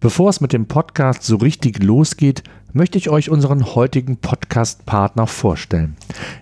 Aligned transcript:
Bevor 0.00 0.30
es 0.30 0.40
mit 0.40 0.54
dem 0.54 0.64
Podcast 0.64 1.24
so 1.24 1.36
richtig 1.36 1.82
losgeht, 1.82 2.42
möchte 2.72 2.96
ich 2.96 3.10
euch 3.10 3.28
unseren 3.28 3.74
heutigen 3.74 4.16
Podcast-Partner 4.16 5.26
vorstellen. 5.26 5.94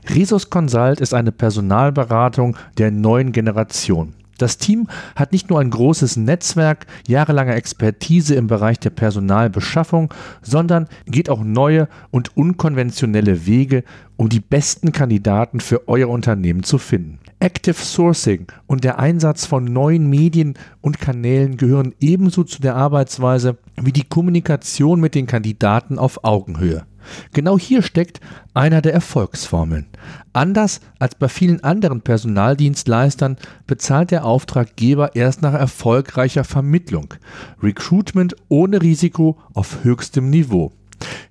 Resus 0.08 0.48
Consult 0.48 1.00
ist 1.00 1.12
eine 1.12 1.32
Personalberatung 1.32 2.56
der 2.78 2.92
neuen 2.92 3.32
Generation. 3.32 4.14
Das 4.38 4.56
Team 4.56 4.86
hat 5.16 5.32
nicht 5.32 5.50
nur 5.50 5.60
ein 5.60 5.70
großes 5.70 6.16
Netzwerk, 6.16 6.86
jahrelange 7.06 7.54
Expertise 7.54 8.36
im 8.36 8.46
Bereich 8.46 8.78
der 8.78 8.90
Personalbeschaffung, 8.90 10.14
sondern 10.42 10.88
geht 11.06 11.28
auch 11.28 11.42
neue 11.42 11.88
und 12.10 12.36
unkonventionelle 12.36 13.46
Wege, 13.46 13.82
um 14.16 14.28
die 14.28 14.40
besten 14.40 14.92
Kandidaten 14.92 15.60
für 15.60 15.88
euer 15.88 16.08
Unternehmen 16.08 16.62
zu 16.62 16.78
finden. 16.78 17.18
Active 17.40 17.74
Sourcing 17.74 18.46
und 18.66 18.84
der 18.84 18.98
Einsatz 18.98 19.44
von 19.44 19.64
neuen 19.64 20.08
Medien 20.08 20.54
und 20.80 21.00
Kanälen 21.00 21.56
gehören 21.56 21.94
ebenso 22.00 22.42
zu 22.44 22.60
der 22.60 22.74
Arbeitsweise 22.74 23.58
wie 23.76 23.92
die 23.92 24.08
Kommunikation 24.08 25.00
mit 25.00 25.14
den 25.14 25.26
Kandidaten 25.26 25.98
auf 25.98 26.24
Augenhöhe. 26.24 26.84
Genau 27.32 27.58
hier 27.58 27.82
steckt 27.82 28.20
einer 28.54 28.82
der 28.82 28.94
Erfolgsformeln. 28.94 29.86
Anders 30.32 30.80
als 30.98 31.14
bei 31.14 31.28
vielen 31.28 31.62
anderen 31.64 32.00
Personaldienstleistern 32.00 33.36
bezahlt 33.66 34.10
der 34.10 34.24
Auftraggeber 34.24 35.16
erst 35.16 35.42
nach 35.42 35.54
erfolgreicher 35.54 36.44
Vermittlung. 36.44 37.14
Recruitment 37.62 38.36
ohne 38.48 38.82
Risiko 38.82 39.38
auf 39.54 39.84
höchstem 39.84 40.30
Niveau. 40.30 40.72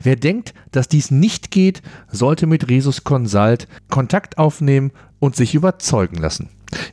Wer 0.02 0.16
denkt, 0.16 0.54
dass 0.72 0.88
dies 0.88 1.12
nicht 1.12 1.52
geht, 1.52 1.81
sollte 2.09 2.48
mit 2.48 2.70
Resus 2.70 3.04
Consult 3.04 3.68
Kontakt 3.90 4.38
aufnehmen 4.38 4.92
und 5.20 5.36
sich 5.36 5.56
überzeugen 5.56 6.18
lassen. 6.18 6.50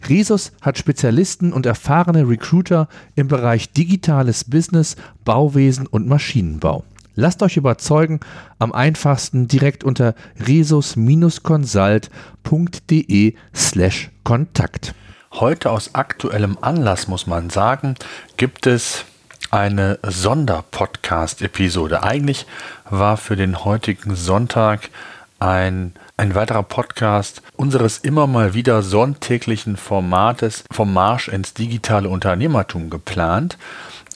Resus 0.08 0.52
hat 0.60 0.78
Spezialisten 0.78 1.52
und 1.52 1.66
erfahrene 1.66 2.28
Recruiter 2.28 2.88
im 3.14 3.28
Bereich 3.28 3.72
digitales 3.72 4.44
Business, 4.44 4.96
Bauwesen 5.24 5.86
und 5.86 6.06
Maschinenbau. 6.06 6.84
Lasst 7.16 7.42
euch 7.42 7.56
überzeugen, 7.56 8.20
am 8.58 8.72
einfachsten 8.72 9.46
direkt 9.46 9.84
unter 9.84 10.16
resus-consult.de 10.46 13.34
slash 13.54 14.10
Kontakt. 14.24 14.94
Heute 15.32 15.70
aus 15.70 15.94
aktuellem 15.94 16.58
Anlass 16.60 17.08
muss 17.08 17.26
man 17.26 17.48
sagen, 17.50 17.94
gibt 18.36 18.66
es 18.66 19.04
eine 19.50 19.98
Sonderpodcast-Episode. 20.02 22.02
Eigentlich 22.02 22.46
war 22.90 23.16
für 23.16 23.36
den 23.36 23.64
heutigen 23.64 24.16
Sonntag 24.16 24.90
ein, 25.38 25.92
ein 26.16 26.34
weiterer 26.34 26.62
Podcast 26.62 27.42
unseres 27.56 27.98
immer 27.98 28.26
mal 28.26 28.54
wieder 28.54 28.82
sonntäglichen 28.82 29.76
Formates 29.76 30.64
vom 30.72 30.92
Marsch 30.92 31.28
ins 31.28 31.54
digitale 31.54 32.08
Unternehmertum 32.08 32.90
geplant. 32.90 33.58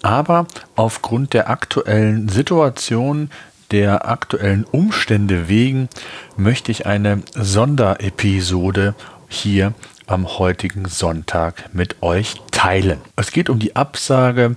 Aber 0.02 0.46
aufgrund 0.76 1.32
der 1.32 1.50
aktuellen 1.50 2.28
Situation, 2.28 3.30
der 3.70 4.08
aktuellen 4.08 4.64
Umstände 4.64 5.48
wegen, 5.48 5.88
möchte 6.36 6.72
ich 6.72 6.86
eine 6.86 7.22
Sonderepisode 7.34 8.94
hier 9.28 9.74
am 10.06 10.38
heutigen 10.38 10.86
Sonntag 10.86 11.74
mit 11.74 12.02
euch 12.02 12.36
teilen. 12.50 12.98
Es 13.16 13.30
geht 13.30 13.50
um 13.50 13.58
die 13.58 13.76
Absage 13.76 14.56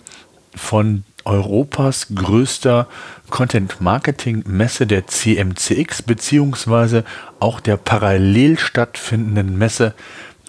von 0.55 1.03
Europas 1.25 2.07
größter 2.15 2.87
Content-Marketing-Messe 3.29 4.87
der 4.87 5.07
CMCX 5.07 6.01
beziehungsweise 6.01 7.03
auch 7.39 7.59
der 7.59 7.77
parallel 7.77 8.57
stattfindenden 8.57 9.57
Messe 9.57 9.93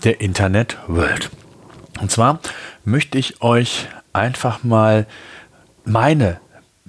der 0.04 0.20
Internet 0.20 0.78
World. 0.86 1.31
Und 2.00 2.10
zwar 2.10 2.41
möchte 2.84 3.19
ich 3.19 3.42
euch 3.42 3.88
einfach 4.12 4.65
mal 4.65 5.06
meine 5.84 6.41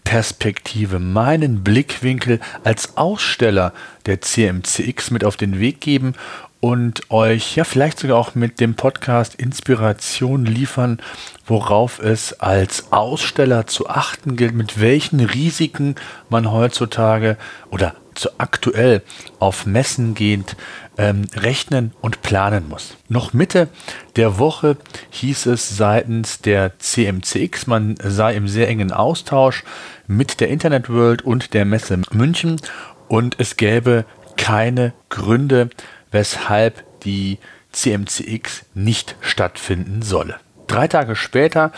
Perspektive, 0.04 1.00
meinen 1.00 1.64
Blickwinkel 1.64 2.40
als 2.64 2.98
Aussteller 2.98 3.74
der 4.06 4.22
CMCX 4.22 5.12
mit 5.12 5.24
auf 5.24 5.38
den 5.38 5.60
Weg 5.60 5.82
geben 5.82 6.14
und 6.60 7.12
euch 7.12 7.56
ja 7.58 7.66
vielleicht 7.66 8.00
sogar 8.00 8.18
auch 8.18 8.36
mit 8.36 8.60
dem 8.60 8.76
Podcast 8.76 9.36
Inspiration 9.36 10.46
liefern, 10.46 11.00
worauf 11.46 12.00
es 12.00 12.40
als 12.40 12.92
Aussteller 12.94 13.68
zu 13.68 13.90
achten 13.90 14.36
gilt, 14.36 14.54
mit 14.54 14.80
welchen 14.80 15.20
Risiken 15.20 15.96
man 16.30 16.52
heutzutage 16.52 17.38
oder 17.70 17.96
zu 18.16 18.30
aktuell 18.38 19.02
auf 19.40 19.66
Messen 19.66 20.16
gehend 20.16 20.56
ähm, 20.98 21.26
rechnen 21.36 21.92
und 22.02 22.22
planen 22.22 22.70
muss. 22.70 22.96
Noch 23.10 23.34
Mitte 23.34 23.68
der 24.16 24.38
Woche 24.38 24.78
hieß 25.12 25.48
es 25.48 25.76
seitens 25.76 26.40
der 26.42 26.78
CMCX, 26.80 27.68
man 27.68 27.96
sei 28.02 28.36
im 28.36 28.48
sehr 28.48 28.68
engen 28.68 28.92
Austausch 28.92 29.64
mit 30.08 30.40
der 30.40 30.50
Internet 30.50 30.90
World 30.90 31.22
und 31.24 31.54
der 31.54 31.66
Messe 31.66 32.02
München 32.12 32.60
und 33.08 33.40
es 33.40 33.58
gäbe 33.58 34.06
keine 34.38 34.94
Gründe, 35.10 35.70
weshalb 36.12 36.84
die 37.04 37.40
CMCX 37.72 38.66
nicht 38.74 39.16
stattfinden 39.22 40.02
solle. 40.02 40.36
Drei 40.68 40.88
Tage 40.88 41.16
später, 41.16 41.72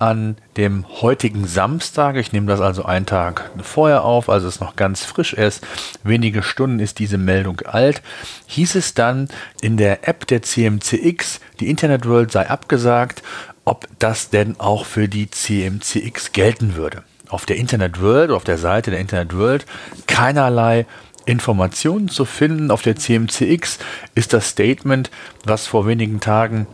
an 0.00 0.36
dem 0.56 0.86
heutigen 1.02 1.46
Samstag, 1.46 2.16
ich 2.16 2.32
nehme 2.32 2.46
das 2.46 2.60
also 2.60 2.84
einen 2.84 3.06
Tag 3.06 3.50
vorher 3.62 4.02
auf, 4.02 4.30
also 4.30 4.48
es 4.48 4.58
noch 4.58 4.74
ganz 4.74 5.04
frisch 5.04 5.34
ist, 5.34 5.64
wenige 6.02 6.42
Stunden 6.42 6.80
ist 6.80 6.98
diese 6.98 7.18
Meldung 7.18 7.60
alt, 7.60 8.02
hieß 8.46 8.76
es 8.76 8.94
dann 8.94 9.28
in 9.60 9.76
der 9.76 10.08
App 10.08 10.26
der 10.26 10.42
CMCX, 10.42 11.40
die 11.60 11.68
Internet 11.68 12.08
World 12.08 12.32
sei 12.32 12.48
abgesagt, 12.48 13.22
ob 13.66 13.86
das 13.98 14.30
denn 14.30 14.58
auch 14.58 14.86
für 14.86 15.06
die 15.06 15.30
CMCX 15.30 16.32
gelten 16.32 16.76
würde. 16.76 17.04
Auf 17.28 17.44
der 17.44 17.56
Internet 17.56 18.00
World, 18.00 18.30
auf 18.30 18.42
der 18.44 18.58
Seite 18.58 18.90
der 18.90 19.00
Internet 19.00 19.36
World, 19.36 19.66
keinerlei 20.06 20.86
Informationen 21.26 22.08
zu 22.08 22.24
finden. 22.24 22.70
Auf 22.70 22.82
der 22.82 22.96
CMCX 22.96 23.78
ist 24.14 24.32
das 24.32 24.48
Statement, 24.48 25.10
was 25.44 25.66
vor 25.66 25.86
wenigen 25.86 26.20
Tagen 26.20 26.66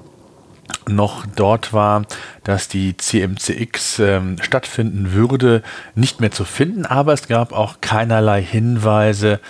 noch 0.89 1.27
dort 1.27 1.73
war, 1.73 2.05
dass 2.45 2.69
die 2.69 2.97
CMCX 2.97 3.99
ähm, 3.99 4.37
stattfinden 4.41 5.13
würde, 5.13 5.63
nicht 5.95 6.21
mehr 6.21 6.31
zu 6.31 6.45
finden, 6.45 6.87
aber 6.87 7.13
es 7.13 7.29
gab 7.29 7.53
auch 7.53 7.81
keinerlei 7.81 8.43
Hinweise, 8.43 9.41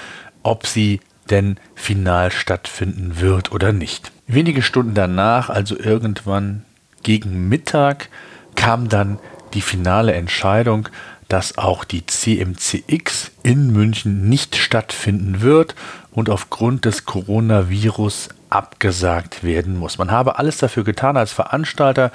ob 0.43 0.67
sie 0.67 1.01
denn 1.31 1.59
final 1.75 2.31
stattfinden 2.31 3.21
wird 3.21 3.53
oder 3.53 3.73
nicht. 3.73 4.13
Wenige 4.27 4.63
Stunden 4.63 4.95
danach, 4.95 5.51
also 5.51 5.79
irgendwann 5.79 6.65
gegen 7.03 7.49
Mittag, 7.49 8.09
kam 8.55 8.89
dann 8.89 9.19
die 9.55 9.61
finale 9.61 10.13
Entscheidung, 10.15 10.89
dass 11.29 11.59
auch 11.59 11.85
die 11.85 12.07
CMCX 12.07 13.33
in 13.43 13.73
München 13.73 14.29
nicht 14.29 14.57
stattfinden 14.57 15.41
wird 15.41 15.75
und 16.13 16.31
aufgrund 16.31 16.85
des 16.85 17.05
Coronavirus 17.05 18.29
abgesagt 18.51 19.43
werden 19.45 19.77
muss. 19.77 19.99
Man 19.99 20.11
habe 20.11 20.39
alles 20.39 20.59
dafür 20.59 20.85
getan, 20.85 21.17
als 21.17 21.33
Veranstalter 21.33 22.13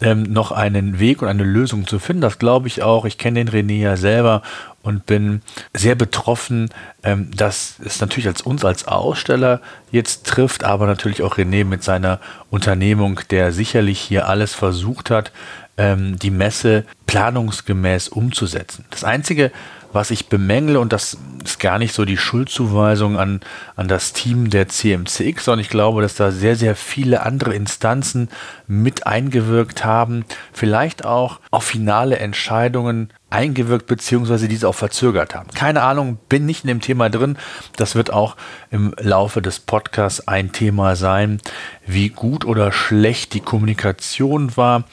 ähm, 0.00 0.22
noch 0.24 0.52
einen 0.52 0.98
Weg 0.98 1.22
und 1.22 1.28
eine 1.28 1.44
Lösung 1.44 1.86
zu 1.86 1.98
finden. 1.98 2.22
Das 2.22 2.38
glaube 2.38 2.68
ich 2.68 2.82
auch. 2.82 3.04
Ich 3.04 3.18
kenne 3.18 3.44
den 3.44 3.48
René 3.48 3.80
ja 3.80 3.96
selber 3.96 4.42
und 4.82 5.04
bin 5.06 5.42
sehr 5.74 5.94
betroffen, 5.94 6.70
ähm, 7.02 7.30
dass 7.36 7.76
es 7.84 8.00
natürlich 8.00 8.28
als 8.28 8.40
uns 8.40 8.64
als 8.64 8.86
Aussteller 8.86 9.60
jetzt 9.90 10.26
trifft, 10.26 10.64
aber 10.64 10.86
natürlich 10.86 11.22
auch 11.22 11.38
René 11.38 11.64
mit 11.64 11.82
seiner 11.82 12.20
Unternehmung, 12.50 13.20
der 13.30 13.52
sicherlich 13.52 14.00
hier 14.00 14.28
alles 14.28 14.54
versucht 14.54 15.10
hat, 15.10 15.32
ähm, 15.76 16.18
die 16.18 16.30
Messe 16.30 16.84
planungsgemäß 17.06 18.08
umzusetzen. 18.08 18.84
Das 18.90 19.04
Einzige, 19.04 19.50
was 19.96 20.10
ich 20.10 20.28
bemängle, 20.28 20.78
und 20.78 20.92
das 20.92 21.16
ist 21.42 21.58
gar 21.58 21.78
nicht 21.78 21.94
so 21.94 22.04
die 22.04 22.18
Schuldzuweisung 22.18 23.18
an, 23.18 23.40
an 23.74 23.88
das 23.88 24.12
Team 24.12 24.50
der 24.50 24.68
CMCX, 24.68 25.46
sondern 25.46 25.60
ich 25.60 25.70
glaube, 25.70 26.02
dass 26.02 26.14
da 26.14 26.30
sehr, 26.30 26.54
sehr 26.54 26.76
viele 26.76 27.22
andere 27.22 27.54
Instanzen 27.54 28.28
mit 28.68 29.06
eingewirkt 29.06 29.84
haben, 29.84 30.24
vielleicht 30.52 31.04
auch 31.04 31.40
auf 31.50 31.64
finale 31.64 32.18
Entscheidungen 32.18 33.10
eingewirkt 33.28 33.86
bzw. 33.86 34.46
diese 34.46 34.68
auch 34.68 34.74
verzögert 34.74 35.34
haben. 35.34 35.50
Keine 35.50 35.82
Ahnung, 35.82 36.18
bin 36.28 36.46
nicht 36.46 36.64
in 36.64 36.68
dem 36.68 36.80
Thema 36.80 37.10
drin. 37.10 37.36
Das 37.76 37.96
wird 37.96 38.12
auch 38.12 38.36
im 38.70 38.94
Laufe 38.98 39.42
des 39.42 39.58
Podcasts 39.58 40.28
ein 40.28 40.52
Thema 40.52 40.94
sein, 40.94 41.40
wie 41.86 42.08
gut 42.08 42.44
oder 42.44 42.70
schlecht 42.70 43.34
die 43.34 43.40
Kommunikation 43.40 44.56
war 44.56 44.84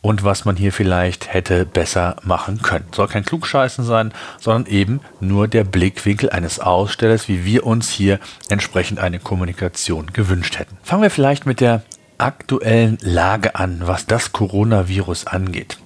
und 0.00 0.24
was 0.24 0.44
man 0.44 0.56
hier 0.56 0.72
vielleicht 0.72 1.32
hätte 1.32 1.66
besser 1.66 2.16
machen 2.22 2.62
können. 2.62 2.86
Soll 2.94 3.08
kein 3.08 3.24
Klugscheißen 3.24 3.84
sein, 3.84 4.12
sondern 4.40 4.72
eben 4.72 5.00
nur 5.20 5.46
der 5.46 5.64
Blickwinkel 5.64 6.30
eines 6.30 6.60
Ausstellers, 6.60 7.28
wie 7.28 7.44
wir 7.44 7.66
uns 7.66 7.90
hier 7.90 8.18
entsprechend 8.48 9.00
eine 9.00 9.18
Kommunikation 9.18 10.06
gewünscht 10.12 10.58
hätten. 10.58 10.78
Fangen 10.82 11.02
wir 11.02 11.10
vielleicht 11.10 11.44
mit 11.44 11.60
der 11.60 11.82
aktuellen 12.16 12.98
Lage 13.02 13.56
an, 13.56 13.82
was 13.84 14.06
das 14.06 14.32
Coronavirus 14.32 15.26
angeht. 15.26 15.76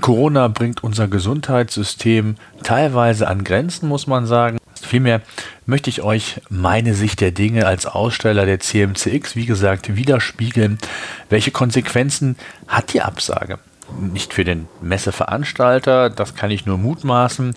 Corona 0.00 0.48
bringt 0.48 0.82
unser 0.82 1.08
Gesundheitssystem 1.08 2.36
teilweise 2.62 3.28
an 3.28 3.44
Grenzen, 3.44 3.88
muss 3.88 4.06
man 4.06 4.26
sagen. 4.26 4.58
Vielmehr 4.80 5.22
möchte 5.66 5.88
ich 5.88 6.02
euch 6.02 6.40
meine 6.50 6.94
Sicht 6.94 7.20
der 7.20 7.30
Dinge 7.30 7.66
als 7.66 7.86
Aussteller 7.86 8.44
der 8.44 8.60
CMCX, 8.60 9.34
wie 9.34 9.46
gesagt, 9.46 9.96
widerspiegeln. 9.96 10.78
Welche 11.30 11.52
Konsequenzen 11.52 12.36
hat 12.68 12.92
die 12.92 13.02
Absage? 13.02 13.58
Nicht 14.00 14.34
für 14.34 14.44
den 14.44 14.66
Messeveranstalter, 14.82 16.10
das 16.10 16.34
kann 16.34 16.50
ich 16.50 16.66
nur 16.66 16.78
mutmaßen, 16.78 17.54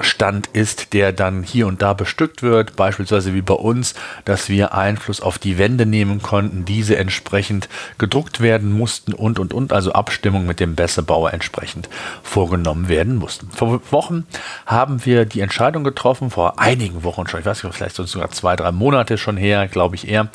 Stand 0.02 0.48
ist, 0.48 0.92
der 0.92 1.12
dann 1.12 1.42
hier 1.42 1.66
und 1.66 1.82
da 1.82 1.92
bestückt 1.92 2.42
wird, 2.42 2.76
beispielsweise 2.76 3.34
wie 3.34 3.42
bei 3.42 3.54
uns, 3.54 3.94
dass 4.24 4.48
wir 4.48 4.74
Einfluss 4.74 5.20
auf 5.20 5.38
die 5.38 5.58
Wände 5.58 5.86
nehmen 5.86 6.22
konnten, 6.22 6.64
diese 6.64 6.96
entsprechend 6.96 7.68
gedruckt 7.98 8.40
werden 8.40 8.72
mussten 8.72 9.12
und 9.12 9.38
und 9.38 9.52
und, 9.52 9.72
also 9.72 9.92
Abstimmung 9.92 10.46
mit 10.46 10.60
dem 10.60 10.74
Bessebauer 10.74 11.32
entsprechend 11.32 11.88
vorgenommen 12.22 12.88
werden 12.88 13.16
mussten. 13.16 13.50
Vor 13.50 13.80
Wochen 13.90 14.26
haben 14.66 15.04
wir 15.04 15.24
die 15.24 15.40
Entscheidung 15.40 15.84
getroffen, 15.84 16.30
vor 16.30 16.58
einigen 16.58 17.02
Wochen 17.04 17.26
schon, 17.26 17.40
ich 17.40 17.46
weiß 17.46 17.62
nicht, 17.62 17.74
vielleicht 17.74 17.96
sogar 17.96 18.30
zwei, 18.30 18.56
drei 18.56 18.72
Monate 18.72 19.18
schon 19.18 19.36
her, 19.36 19.68
glaube 19.68 19.96
ich 19.96 20.08
eher, 20.08 20.28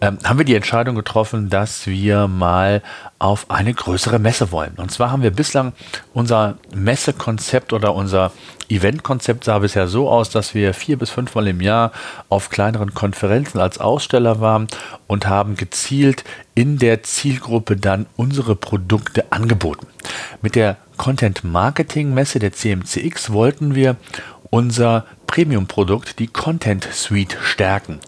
ähm, 0.00 0.18
haben 0.24 0.38
wir 0.38 0.44
die 0.44 0.54
Entscheidung 0.54 0.94
getroffen, 0.94 1.50
dass 1.50 1.86
wir 1.86 2.28
mal 2.28 2.82
auf 3.22 3.52
eine 3.52 3.72
größere 3.72 4.18
Messe 4.18 4.50
wollen. 4.50 4.74
Und 4.78 4.90
zwar 4.90 5.12
haben 5.12 5.22
wir 5.22 5.30
bislang 5.30 5.74
unser 6.12 6.58
Messekonzept 6.74 7.72
oder 7.72 7.94
unser 7.94 8.32
Eventkonzept 8.68 9.44
sah 9.44 9.60
bisher 9.60 9.86
so 9.86 10.10
aus, 10.10 10.30
dass 10.30 10.54
wir 10.54 10.74
vier 10.74 10.98
bis 10.98 11.10
fünfmal 11.10 11.46
im 11.46 11.60
Jahr 11.60 11.92
auf 12.28 12.50
kleineren 12.50 12.94
Konferenzen 12.94 13.60
als 13.60 13.78
Aussteller 13.78 14.40
waren 14.40 14.66
und 15.06 15.28
haben 15.28 15.56
gezielt 15.56 16.24
in 16.56 16.78
der 16.78 17.04
Zielgruppe 17.04 17.76
dann 17.76 18.06
unsere 18.16 18.56
Produkte 18.56 19.30
angeboten. 19.30 19.86
Mit 20.40 20.56
der 20.56 20.76
Content 20.96 21.44
Marketing 21.44 22.12
Messe 22.14 22.40
der 22.40 22.52
CMCX 22.52 23.30
wollten 23.30 23.76
wir 23.76 23.96
unser 24.50 25.06
Premium-Produkt, 25.28 26.18
die 26.18 26.26
Content 26.26 26.88
Suite, 26.92 27.38
stärken. 27.40 28.00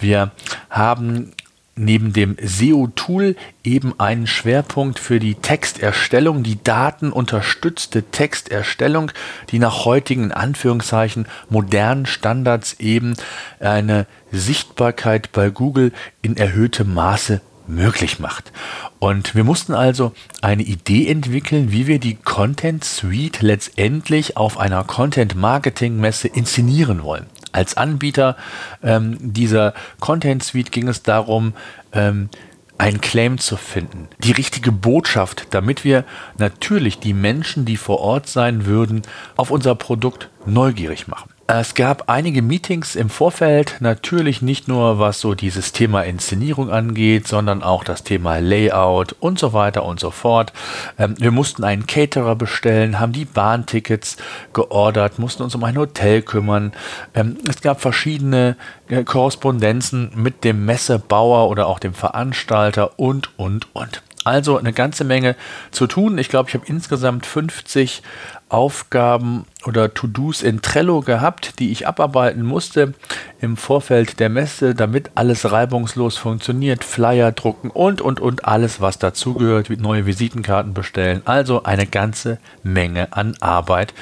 Wir 0.00 0.30
haben 0.70 1.32
neben 1.76 2.12
dem 2.12 2.36
SEO-Tool 2.40 3.36
eben 3.62 3.98
einen 3.98 4.26
Schwerpunkt 4.26 4.98
für 4.98 5.18
die 5.18 5.34
Texterstellung, 5.34 6.42
die 6.42 6.62
datenunterstützte 6.62 8.04
Texterstellung, 8.04 9.10
die 9.50 9.58
nach 9.58 9.84
heutigen 9.84 10.32
Anführungszeichen 10.32 11.26
modernen 11.48 12.06
Standards 12.06 12.74
eben 12.78 13.14
eine 13.60 14.06
Sichtbarkeit 14.30 15.32
bei 15.32 15.50
Google 15.50 15.92
in 16.22 16.36
erhöhtem 16.36 16.94
Maße 16.94 17.40
möglich 17.66 18.18
macht. 18.18 18.52
Und 18.98 19.34
wir 19.34 19.44
mussten 19.44 19.72
also 19.72 20.12
eine 20.42 20.62
Idee 20.62 21.08
entwickeln, 21.08 21.72
wie 21.72 21.86
wir 21.86 21.98
die 21.98 22.14
Content 22.14 22.84
Suite 22.84 23.40
letztendlich 23.40 24.36
auf 24.36 24.58
einer 24.58 24.84
Content 24.84 25.34
Marketing 25.34 25.96
Messe 25.96 26.28
inszenieren 26.28 27.02
wollen 27.02 27.26
als 27.54 27.76
Anbieter 27.76 28.36
ähm, 28.82 29.16
dieser 29.20 29.74
Content 30.00 30.42
Suite 30.42 30.72
ging 30.72 30.88
es 30.88 31.02
darum, 31.02 31.54
ähm, 31.92 32.28
einen 32.76 33.00
Claim 33.00 33.38
zu 33.38 33.56
finden, 33.56 34.08
die 34.18 34.32
richtige 34.32 34.72
Botschaft, 34.72 35.46
damit 35.50 35.84
wir 35.84 36.04
natürlich 36.38 36.98
die 36.98 37.14
Menschen, 37.14 37.64
die 37.64 37.76
vor 37.76 38.00
Ort 38.00 38.28
sein 38.28 38.66
würden, 38.66 39.02
auf 39.36 39.50
unser 39.50 39.76
Produkt 39.76 40.28
neugierig 40.44 41.06
machen. 41.06 41.33
Es 41.46 41.74
gab 41.74 42.08
einige 42.08 42.40
Meetings 42.40 42.96
im 42.96 43.10
Vorfeld, 43.10 43.76
natürlich 43.80 44.40
nicht 44.40 44.66
nur 44.66 44.98
was 44.98 45.20
so 45.20 45.34
dieses 45.34 45.72
Thema 45.72 46.00
Inszenierung 46.00 46.70
angeht, 46.70 47.28
sondern 47.28 47.62
auch 47.62 47.84
das 47.84 48.02
Thema 48.02 48.38
Layout 48.38 49.14
und 49.20 49.38
so 49.38 49.52
weiter 49.52 49.84
und 49.84 50.00
so 50.00 50.10
fort. 50.10 50.54
Ähm, 50.98 51.16
wir 51.18 51.32
mussten 51.32 51.62
einen 51.62 51.86
Caterer 51.86 52.34
bestellen, 52.34 52.98
haben 52.98 53.12
die 53.12 53.26
Bahntickets 53.26 54.16
geordert, 54.54 55.18
mussten 55.18 55.42
uns 55.42 55.54
um 55.54 55.62
ein 55.64 55.76
Hotel 55.76 56.22
kümmern. 56.22 56.72
Ähm, 57.14 57.36
es 57.46 57.60
gab 57.60 57.82
verschiedene 57.82 58.56
äh, 58.88 59.04
Korrespondenzen 59.04 60.12
mit 60.14 60.44
dem 60.44 60.64
Messebauer 60.64 61.50
oder 61.50 61.66
auch 61.66 61.78
dem 61.78 61.92
Veranstalter 61.92 62.98
und, 62.98 63.38
und, 63.38 63.66
und. 63.74 64.02
Also 64.24 64.58
eine 64.58 64.72
ganze 64.72 65.04
Menge 65.04 65.36
zu 65.70 65.86
tun. 65.86 66.16
Ich 66.18 66.30
glaube, 66.30 66.48
ich 66.48 66.54
habe 66.54 66.66
insgesamt 66.66 67.26
50 67.26 68.02
Aufgaben 68.48 69.44
oder 69.66 69.92
To-Dos 69.92 70.42
in 70.42 70.62
Trello 70.62 71.00
gehabt, 71.00 71.58
die 71.58 71.72
ich 71.72 71.86
abarbeiten 71.86 72.42
musste 72.42 72.94
im 73.40 73.56
Vorfeld 73.56 74.20
der 74.20 74.28
Messe, 74.30 74.74
damit 74.74 75.10
alles 75.14 75.50
reibungslos 75.50 76.16
funktioniert. 76.16 76.84
Flyer 76.84 77.32
drucken 77.32 77.70
und, 77.70 78.00
und, 78.00 78.20
und 78.20 78.46
alles, 78.46 78.80
was 78.80 78.98
dazugehört, 78.98 79.68
neue 79.70 80.06
Visitenkarten 80.06 80.72
bestellen. 80.72 81.22
Also 81.24 81.64
eine 81.64 81.86
ganze 81.86 82.38
Menge 82.62 83.12
an 83.12 83.36
Arbeit, 83.40 83.92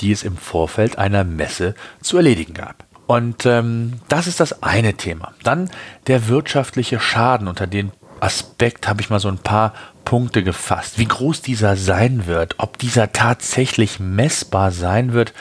die 0.00 0.12
es 0.12 0.22
im 0.22 0.36
Vorfeld 0.36 0.98
einer 0.98 1.24
Messe 1.24 1.74
zu 2.00 2.16
erledigen 2.16 2.54
gab. 2.54 2.84
Und 3.06 3.46
ähm, 3.46 3.94
das 4.08 4.26
ist 4.26 4.40
das 4.40 4.62
eine 4.62 4.94
Thema. 4.94 5.32
Dann 5.42 5.70
der 6.06 6.28
wirtschaftliche 6.28 7.00
Schaden, 7.00 7.48
unter 7.48 7.66
den 7.66 7.92
Aspekt 8.22 8.88
habe 8.88 9.00
ich 9.00 9.10
mal 9.10 9.20
so 9.20 9.28
ein 9.28 9.38
paar 9.38 9.74
Punkte 10.04 10.42
gefasst. 10.42 10.98
Wie 10.98 11.06
groß 11.06 11.42
dieser 11.42 11.76
sein 11.76 12.26
wird, 12.26 12.54
ob 12.58 12.78
dieser 12.78 13.12
tatsächlich 13.12 14.00
messbar 14.00 14.70
sein 14.70 15.12
wird, 15.12 15.32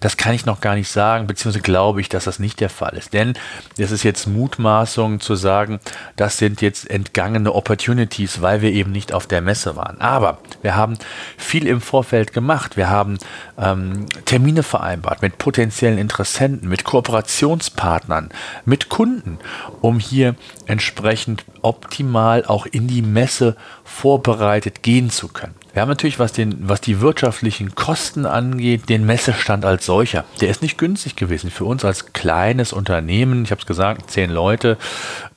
das 0.00 0.16
kann 0.16 0.34
ich 0.34 0.46
noch 0.46 0.60
gar 0.60 0.74
nicht 0.74 0.90
sagen, 0.90 1.26
beziehungsweise 1.26 1.62
glaube 1.62 2.00
ich, 2.00 2.08
dass 2.08 2.24
das 2.24 2.38
nicht 2.38 2.60
der 2.60 2.70
Fall 2.70 2.96
ist. 2.96 3.12
Denn 3.12 3.34
es 3.78 3.90
ist 3.90 4.02
jetzt 4.02 4.26
Mutmaßung 4.26 5.20
zu 5.20 5.34
sagen, 5.34 5.78
das 6.16 6.38
sind 6.38 6.62
jetzt 6.62 6.90
entgangene 6.90 7.54
Opportunities, 7.54 8.40
weil 8.40 8.62
wir 8.62 8.72
eben 8.72 8.92
nicht 8.92 9.12
auf 9.12 9.26
der 9.26 9.42
Messe 9.42 9.76
waren. 9.76 10.00
Aber 10.00 10.38
wir 10.62 10.74
haben 10.74 10.96
viel 11.36 11.66
im 11.66 11.80
Vorfeld 11.80 12.32
gemacht. 12.32 12.76
Wir 12.76 12.88
haben 12.88 13.18
ähm, 13.58 14.06
Termine 14.24 14.62
vereinbart 14.62 15.22
mit 15.22 15.38
potenziellen 15.38 15.98
Interessenten, 15.98 16.68
mit 16.68 16.84
Kooperationspartnern, 16.84 18.30
mit 18.64 18.88
Kunden, 18.88 19.38
um 19.82 19.98
hier 19.98 20.34
entsprechend 20.66 21.44
optimal 21.62 22.44
auch 22.46 22.66
in 22.66 22.88
die 22.88 23.02
Messe 23.02 23.56
vorbereitet 23.84 24.82
gehen 24.82 25.10
zu 25.10 25.28
können. 25.28 25.54
Wir 25.72 25.82
haben 25.82 25.88
natürlich, 25.88 26.18
was, 26.18 26.32
den, 26.32 26.56
was 26.68 26.80
die 26.80 27.00
wirtschaftlichen 27.00 27.74
Kosten 27.74 28.26
angeht, 28.26 28.88
den 28.88 29.06
Messestand 29.06 29.64
als 29.64 29.86
solcher. 29.86 30.24
Der 30.40 30.48
ist 30.48 30.62
nicht 30.62 30.78
günstig 30.78 31.16
gewesen. 31.16 31.50
Für 31.50 31.64
uns 31.64 31.84
als 31.84 32.12
kleines 32.12 32.72
Unternehmen, 32.72 33.44
ich 33.44 33.52
habe 33.52 33.60
es 33.60 33.66
gesagt, 33.66 34.10
zehn 34.10 34.30
Leute, 34.30 34.78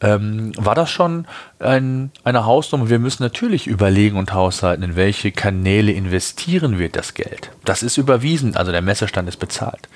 ähm, 0.01 0.51
war 0.57 0.75
das 0.75 0.89
schon 0.89 1.27
ein, 1.63 2.11
eine 2.23 2.45
Hausnummer. 2.45 2.89
Wir 2.89 2.99
müssen 2.99 3.23
natürlich 3.23 3.67
überlegen 3.67 4.17
und 4.17 4.33
haushalten, 4.33 4.83
in 4.83 4.95
welche 4.95 5.31
Kanäle 5.31 5.91
investieren 5.91 6.77
wir 6.79 6.89
das 6.89 7.13
Geld. 7.13 7.51
Das 7.65 7.83
ist 7.83 7.97
überwiesen, 7.97 8.55
also 8.55 8.71
der 8.71 8.81
Messestand 8.81 9.27
ist 9.29 9.37
bezahlt. 9.37 9.87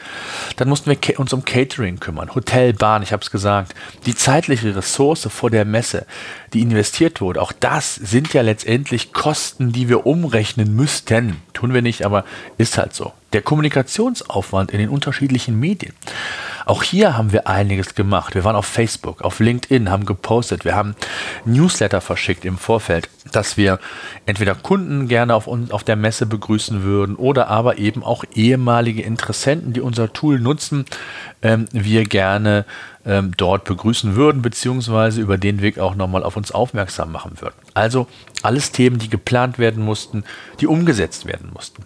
Dann 0.56 0.70
mussten 0.70 0.90
wir 0.90 1.20
uns 1.20 1.34
um 1.34 1.46
Catering 1.46 2.00
kümmern, 2.00 2.34
Hotel, 2.34 2.74
Bahn, 2.74 3.04
ich 3.04 3.14
habe 3.14 3.24
es 3.24 3.32
gesagt. 3.32 3.76
Die 4.06 4.16
zeitliche 4.16 4.76
Ressource 4.76 5.28
vor 5.30 5.50
der 5.50 5.66
Messe, 5.66 6.06
die 6.54 6.62
investiert 6.62 7.22
wurde, 7.22 7.42
auch 7.42 7.52
das 7.52 7.96
sind 7.96 8.34
ja 8.34 8.42
letztendlich 8.42 9.14
Kosten, 9.14 9.72
die 9.72 9.90
wir 9.90 10.06
umrechnen 10.06 10.76
müssten. 10.76 11.38
Tun 11.54 11.74
wir 11.74 11.82
nicht, 11.82 12.06
aber 12.06 12.26
ist 12.58 12.78
halt 12.78 12.94
so. 12.94 13.14
Der 13.34 13.42
Kommunikationsaufwand 13.42 14.72
in 14.72 14.80
den 14.80 14.90
unterschiedlichen 14.90 15.60
Medien. 15.60 15.94
Auch 16.68 16.84
hier 16.84 17.18
haben 17.18 17.32
wir 17.32 17.48
einiges 17.48 17.96
gemacht. 17.96 18.36
Wir 18.36 18.44
waren 18.44 18.58
auf 18.58 18.66
Facebook, 18.66 19.22
auf 19.22 19.40
LinkedIn, 19.40 19.90
haben 19.90 20.06
gepostet, 20.06 20.66
wir 20.66 20.76
haben 20.76 20.96
Newsletter 21.46 22.02
verschickt 22.02 22.44
im 22.44 22.58
Vorfeld, 22.58 23.10
dass 23.32 23.56
wir 23.56 23.80
entweder 24.26 24.54
Kunden 24.54 25.08
gerne 25.08 25.34
auf, 25.34 25.48
auf 25.48 25.84
der 25.86 25.96
Messe 25.96 26.26
begrüßen 26.26 26.84
würden 26.84 27.16
oder 27.16 27.48
aber 27.48 27.78
eben 27.78 28.04
auch 28.04 28.26
ehemalige 28.34 29.02
Interessenten, 29.02 29.72
die 29.72 29.80
unser 29.80 30.12
Tool 30.12 30.42
nutzen, 30.42 30.84
ähm, 31.42 31.68
wir 31.72 32.04
gerne 32.04 32.66
ähm, 33.06 33.32
dort 33.38 33.64
begrüßen 33.64 34.18
würden, 34.18 34.42
beziehungsweise 34.42 35.22
über 35.22 35.38
den 35.38 35.62
Weg 35.62 35.80
auch 35.80 35.96
nochmal 35.96 36.24
auf 36.24 36.36
uns 36.36 36.52
aufmerksam 36.52 37.14
machen 37.14 37.40
würden. 37.40 37.56
Also 37.74 38.08
alles 38.44 38.74
Themen, 38.74 39.00
die 39.00 39.10
geplant 39.10 39.58
werden 39.58 39.84
mussten, 39.84 40.26
die 40.60 40.68
umgesetzt 40.68 41.26
werden 41.26 41.50
mussten. 41.54 41.86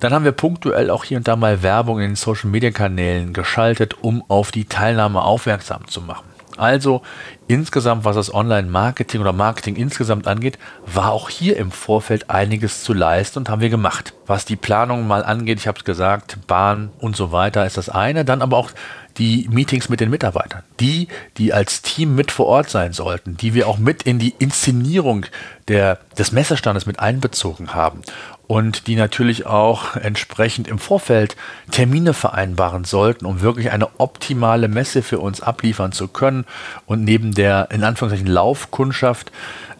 Dann 0.00 0.12
haben 0.12 0.24
wir 0.24 0.32
punktuell 0.32 0.90
auch 0.90 1.04
hier 1.04 1.18
und 1.18 1.28
da 1.28 1.36
mal 1.36 1.62
Werbung 1.62 2.00
in 2.00 2.10
den 2.10 2.16
Social 2.16 2.50
Media 2.50 2.70
Kanälen 2.70 3.32
geschaltet, 3.32 3.96
um 4.02 4.24
auf 4.28 4.50
die 4.50 4.66
Teilnahme 4.66 5.22
aufmerksam 5.22 5.86
zu 5.88 6.00
machen. 6.00 6.34
Also 6.56 7.02
insgesamt, 7.48 8.04
was 8.04 8.14
das 8.16 8.32
Online-Marketing 8.32 9.20
oder 9.20 9.32
Marketing 9.32 9.76
insgesamt 9.76 10.28
angeht, 10.28 10.58
war 10.86 11.12
auch 11.12 11.28
hier 11.28 11.56
im 11.56 11.72
Vorfeld 11.72 12.30
einiges 12.30 12.84
zu 12.84 12.92
leisten 12.92 13.40
und 13.40 13.48
haben 13.48 13.60
wir 13.60 13.70
gemacht. 13.70 14.14
Was 14.26 14.44
die 14.44 14.56
Planung 14.56 15.06
mal 15.06 15.24
angeht, 15.24 15.58
ich 15.58 15.66
habe 15.66 15.78
es 15.78 15.84
gesagt, 15.84 16.38
Bahn 16.46 16.90
und 16.98 17.16
so 17.16 17.32
weiter 17.32 17.66
ist 17.66 17.76
das 17.76 17.88
eine, 17.88 18.24
dann 18.24 18.40
aber 18.40 18.56
auch 18.56 18.70
die 19.18 19.48
Meetings 19.50 19.88
mit 19.88 20.00
den 20.00 20.10
Mitarbeitern, 20.10 20.62
die, 20.80 21.08
die 21.36 21.52
als 21.52 21.82
Team 21.82 22.14
mit 22.14 22.32
vor 22.32 22.46
Ort 22.46 22.70
sein 22.70 22.92
sollten, 22.92 23.36
die 23.36 23.54
wir 23.54 23.68
auch 23.68 23.78
mit 23.78 24.02
in 24.02 24.18
die 24.18 24.34
Inszenierung 24.38 25.26
der, 25.68 25.98
des 26.18 26.32
Messestandes 26.32 26.86
mit 26.86 27.00
einbezogen 27.00 27.74
haben 27.74 28.02
und 28.46 28.86
die 28.86 28.96
natürlich 28.96 29.46
auch 29.46 29.96
entsprechend 29.96 30.68
im 30.68 30.78
Vorfeld 30.78 31.36
Termine 31.70 32.12
vereinbaren 32.12 32.84
sollten, 32.84 33.26
um 33.26 33.40
wirklich 33.40 33.70
eine 33.70 33.88
optimale 33.98 34.68
Messe 34.68 35.02
für 35.02 35.18
uns 35.18 35.40
abliefern 35.40 35.92
zu 35.92 36.08
können 36.08 36.44
und 36.86 37.04
neben 37.04 37.32
der 37.32 37.68
in 37.70 37.84
Anführungszeichen 37.84 38.30
Laufkundschaft 38.30 39.32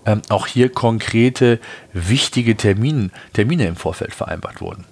ähm, 0.07 0.23
auch 0.29 0.47
hier 0.47 0.71
konkrete 0.71 1.61
wichtige 1.93 2.57
Termine, 2.57 3.11
Termine 3.33 3.67
im 3.67 3.77
Vorfeld 3.77 4.15
vereinbart 4.15 4.61
wurden. 4.61 4.85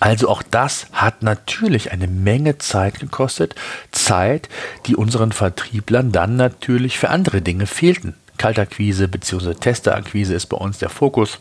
Also 0.00 0.28
auch 0.30 0.42
das 0.42 0.86
hat 0.92 1.22
natürlich 1.22 1.92
eine 1.92 2.08
Menge 2.08 2.56
Zeit 2.56 3.00
gekostet, 3.00 3.54
Zeit, 3.92 4.48
die 4.86 4.96
unseren 4.96 5.30
Vertrieblern 5.30 6.10
dann 6.10 6.36
natürlich 6.36 6.98
für 6.98 7.10
andere 7.10 7.42
Dinge 7.42 7.66
fehlten. 7.66 8.14
Kaltakquise 8.38 9.08
bzw. 9.08 9.52
Testerakquise 9.54 10.32
ist 10.32 10.46
bei 10.46 10.56
uns 10.56 10.78
der 10.78 10.88
Fokus 10.88 11.38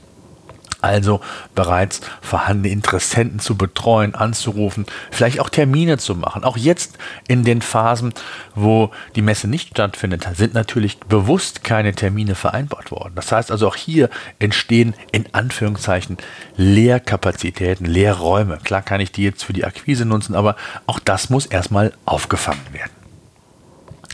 also 0.81 1.21
bereits 1.55 2.01
vorhandene 2.21 2.69
Interessenten 2.69 3.39
zu 3.39 3.55
betreuen, 3.55 4.15
anzurufen, 4.15 4.85
vielleicht 5.11 5.39
auch 5.39 5.49
Termine 5.49 5.97
zu 5.97 6.15
machen. 6.15 6.43
Auch 6.43 6.57
jetzt 6.57 6.97
in 7.27 7.43
den 7.43 7.61
Phasen, 7.61 8.13
wo 8.55 8.91
die 9.15 9.21
Messe 9.21 9.47
nicht 9.47 9.69
stattfindet, 9.69 10.27
sind 10.35 10.53
natürlich 10.53 10.99
bewusst 10.99 11.63
keine 11.63 11.93
Termine 11.93 12.35
vereinbart 12.35 12.91
worden. 12.91 13.13
Das 13.15 13.31
heißt 13.31 13.51
also 13.51 13.67
auch 13.67 13.75
hier 13.75 14.09
entstehen 14.39 14.93
in 15.11 15.25
Anführungszeichen 15.33 16.17
Leerkapazitäten, 16.55 17.85
Leerräume. 17.85 18.57
Klar 18.63 18.81
kann 18.81 19.01
ich 19.01 19.11
die 19.11 19.23
jetzt 19.23 19.43
für 19.43 19.53
die 19.53 19.65
Akquise 19.65 20.05
nutzen, 20.05 20.35
aber 20.35 20.55
auch 20.87 20.99
das 20.99 21.29
muss 21.29 21.45
erstmal 21.45 21.93
aufgefangen 22.05 22.65
werden. 22.71 22.98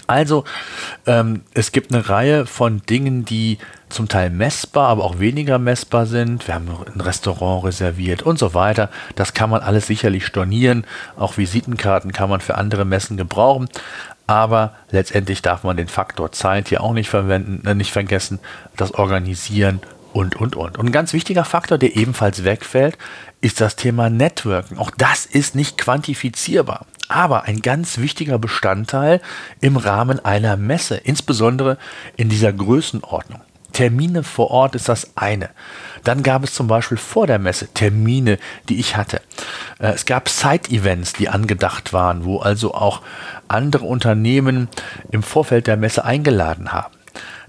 Also, 0.08 0.44
ähm, 1.06 1.42
es 1.54 1.72
gibt 1.72 1.94
eine 1.94 2.08
Reihe 2.10 2.46
von 2.46 2.82
Dingen, 2.84 3.26
die 3.26 3.58
zum 3.90 4.08
Teil 4.08 4.30
messbar, 4.30 4.90
aber 4.90 5.04
auch 5.04 5.20
weniger 5.20 5.58
messbar 5.58 6.06
sind. 6.06 6.48
Wir 6.48 6.56
haben 6.56 6.68
ein 6.94 7.02
Restaurant 7.02 7.66
reserviert 7.66 8.24
und 8.24 8.38
so 8.38 8.54
weiter. 8.54 8.90
Das 9.16 9.34
kann 9.34 9.50
man 9.50 9.62
alles 9.62 9.88
sicherlich 9.88 10.26
stornieren. 10.26 10.86
Auch 11.16 11.38
Visitenkarten 11.38 12.12
kann 12.12 12.30
man 12.30 12.42
für 12.42 12.56
andere 12.56 12.86
Messen 12.86 13.18
gebrauchen. 13.18 13.70
Aber 14.28 14.74
letztendlich 14.90 15.44
darf 15.44 15.64
man 15.64 15.78
den 15.78 15.88
Faktor 15.88 16.32
Zeit 16.32 16.70
hier 16.70 16.82
auch 16.82 16.94
nicht 16.94 17.10
verwenden, 17.10 17.66
äh, 17.68 17.76
nicht 17.76 17.92
vergessen, 17.92 18.40
das 18.76 18.94
Organisieren 18.96 19.82
und, 20.16 20.36
und, 20.38 20.56
und. 20.56 20.78
Und 20.78 20.88
ein 20.88 20.92
ganz 20.94 21.12
wichtiger 21.12 21.44
Faktor, 21.44 21.78
der 21.78 21.98
ebenfalls 21.98 22.46
wegfällt, 22.46 22.98
ist 23.42 23.60
das 23.60 23.76
Thema 23.76 24.10
Networking. 24.10 24.78
Auch 24.78 24.92
das 24.92 25.26
ist 25.26 25.56
nicht 25.56 25.78
quantifizierbar 25.78 26.86
aber 27.08 27.44
ein 27.44 27.62
ganz 27.62 28.00
wichtiger 28.00 28.40
Bestandteil 28.40 29.22
im 29.62 29.78
Rahmen 29.78 30.26
einer 30.26 30.58
Messe, 30.58 30.96
insbesondere 30.96 31.78
in 32.18 32.30
dieser 32.30 32.52
Größenordnung. 32.52 33.42
Termine 33.74 34.24
vor 34.24 34.52
Ort 34.52 34.74
ist 34.74 34.90
das 34.90 35.12
eine. 35.16 35.50
Dann 36.04 36.24
gab 36.24 36.44
es 36.44 36.54
zum 36.54 36.68
Beispiel 36.68 36.98
vor 36.98 37.28
der 37.28 37.38
Messe 37.38 37.68
Termine, 37.68 38.40
die 38.70 38.80
ich 38.80 38.96
hatte. 38.96 39.22
Äh, 39.80 39.90
es 39.90 40.06
gab 40.06 40.30
Side-Events, 40.30 41.14
die 41.14 41.30
angedacht 41.30 41.94
waren, 41.94 42.24
wo 42.24 42.40
also 42.40 42.74
auch 42.74 43.02
andere 43.50 43.86
Unternehmen 43.86 44.70
im 45.12 45.24
Vorfeld 45.24 45.68
der 45.68 45.78
Messe 45.78 46.06
eingeladen 46.06 46.72
haben. 46.72 46.95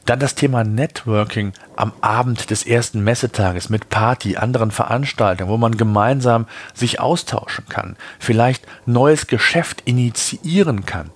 Dann 0.06 0.20
das 0.20 0.36
Thema 0.36 0.62
Networking 0.62 1.52
am 1.74 1.92
Abend 2.00 2.50
des 2.50 2.64
ersten 2.64 3.02
Messetages 3.02 3.68
mit 3.68 3.88
Party, 3.90 4.36
anderen 4.36 4.70
Veranstaltungen, 4.70 5.50
wo 5.50 5.56
man 5.56 5.76
gemeinsam 5.76 6.46
sich 6.74 7.00
austauschen 7.00 7.66
kann, 7.68 7.96
vielleicht 8.20 8.64
neues 8.86 9.26
Geschäft 9.26 9.82
initiieren 9.84 10.86
kann. 10.86 11.10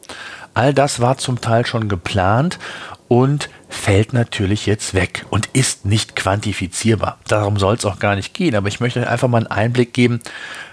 All 0.55 0.75
das 0.75 0.99
war 0.99 1.19
zum 1.19 1.41
Teil 1.41 1.65
schon 1.67 1.89
geplant 1.89 2.59
und 3.07 3.49
fällt 3.71 4.13
natürlich 4.13 4.67
jetzt 4.67 4.95
weg 4.95 5.25
und 5.31 5.47
ist 5.53 5.87
nicht 5.87 6.17
quantifizierbar. 6.17 7.19
Darum 7.29 7.57
soll 7.57 7.77
es 7.77 7.85
auch 7.85 8.01
gar 8.01 8.17
nicht 8.17 8.35
gehen, 8.35 8.57
aber 8.57 8.69
ich 8.69 8.81
möchte 8.81 9.01
euch 9.01 9.09
einfach 9.09 9.29
mal 9.29 9.39
einen 9.39 9.47
Einblick 9.47 9.95
geben, 9.95 10.21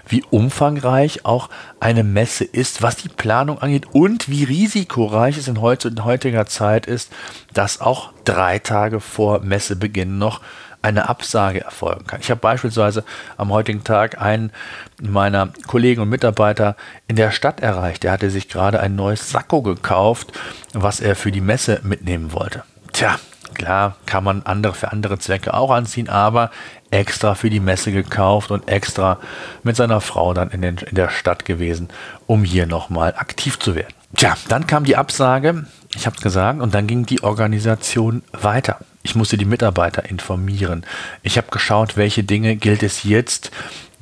wie 0.08 0.24
umfangreich 0.30 1.24
auch 1.24 1.48
eine 1.80 2.02
Messe 2.02 2.44
ist, 2.44 2.82
was 2.82 2.96
die 2.96 3.08
Planung 3.08 3.60
angeht 3.60 3.86
und 3.92 4.28
wie 4.28 4.44
risikoreich 4.44 5.38
es 5.38 5.48
in, 5.48 5.62
heutiger 5.62 6.46
Zeit 6.46 6.86
ist, 6.86 7.12
dass 7.54 7.80
auch 7.80 8.12
drei 8.24 8.58
Tage 8.58 9.00
vor 9.00 9.40
Messebeginn 9.40 10.18
noch 10.18 10.40
eine 10.82 11.08
Absage 11.08 11.62
erfolgen 11.62 12.06
kann. 12.06 12.20
Ich 12.20 12.30
habe 12.30 12.40
beispielsweise 12.40 13.04
am 13.36 13.50
heutigen 13.50 13.84
Tag 13.84 14.20
einen 14.20 14.52
meiner 15.00 15.52
Kollegen 15.66 16.02
und 16.02 16.08
Mitarbeiter 16.08 16.76
in 17.06 17.16
der 17.16 17.30
Stadt 17.30 17.60
erreicht. 17.60 18.04
Der 18.04 18.12
hatte 18.12 18.30
sich 18.30 18.48
gerade 18.48 18.80
ein 18.80 18.96
neues 18.96 19.30
Sakko 19.30 19.62
gekauft, 19.62 20.32
was 20.72 21.00
er 21.00 21.16
für 21.16 21.32
die 21.32 21.40
Messe 21.40 21.80
mitnehmen 21.82 22.32
wollte. 22.32 22.64
Tja, 22.98 23.20
klar 23.54 23.94
kann 24.06 24.24
man 24.24 24.42
andere 24.42 24.74
für 24.74 24.90
andere 24.90 25.20
Zwecke 25.20 25.54
auch 25.54 25.70
anziehen, 25.70 26.08
aber 26.08 26.50
extra 26.90 27.36
für 27.36 27.48
die 27.48 27.60
Messe 27.60 27.92
gekauft 27.92 28.50
und 28.50 28.66
extra 28.66 29.20
mit 29.62 29.76
seiner 29.76 30.00
Frau 30.00 30.34
dann 30.34 30.50
in, 30.50 30.62
den, 30.62 30.78
in 30.78 30.96
der 30.96 31.08
Stadt 31.08 31.44
gewesen, 31.44 31.90
um 32.26 32.42
hier 32.42 32.66
nochmal 32.66 33.14
aktiv 33.16 33.56
zu 33.60 33.76
werden. 33.76 33.94
Tja, 34.16 34.36
dann 34.48 34.66
kam 34.66 34.82
die 34.82 34.96
Absage, 34.96 35.64
ich 35.94 36.06
habe 36.06 36.16
es 36.16 36.22
gesagt, 36.22 36.60
und 36.60 36.74
dann 36.74 36.88
ging 36.88 37.06
die 37.06 37.22
Organisation 37.22 38.24
weiter. 38.32 38.78
Ich 39.04 39.14
musste 39.14 39.36
die 39.36 39.44
Mitarbeiter 39.44 40.04
informieren. 40.04 40.84
Ich 41.22 41.36
habe 41.36 41.52
geschaut, 41.52 41.96
welche 41.96 42.24
Dinge 42.24 42.56
gilt 42.56 42.82
es 42.82 43.04
jetzt 43.04 43.52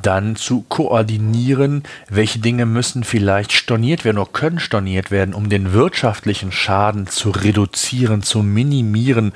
dann 0.07 0.37
zu 0.37 0.63
koordinieren, 0.69 1.83
welche 2.09 2.39
Dinge 2.39 2.65
müssen 2.65 3.03
vielleicht 3.03 3.53
storniert 3.53 4.05
werden 4.05 4.19
oder 4.19 4.31
können 4.31 4.61
storniert 4.61 5.11
werden, 5.11 5.35
um 5.35 5.49
den 5.49 5.73
wirtschaftlichen 5.73 6.53
Schaden 6.53 7.09
zu 7.09 7.31
reduzieren, 7.31 8.23
zu 8.23 8.45
minimieren, 8.45 9.33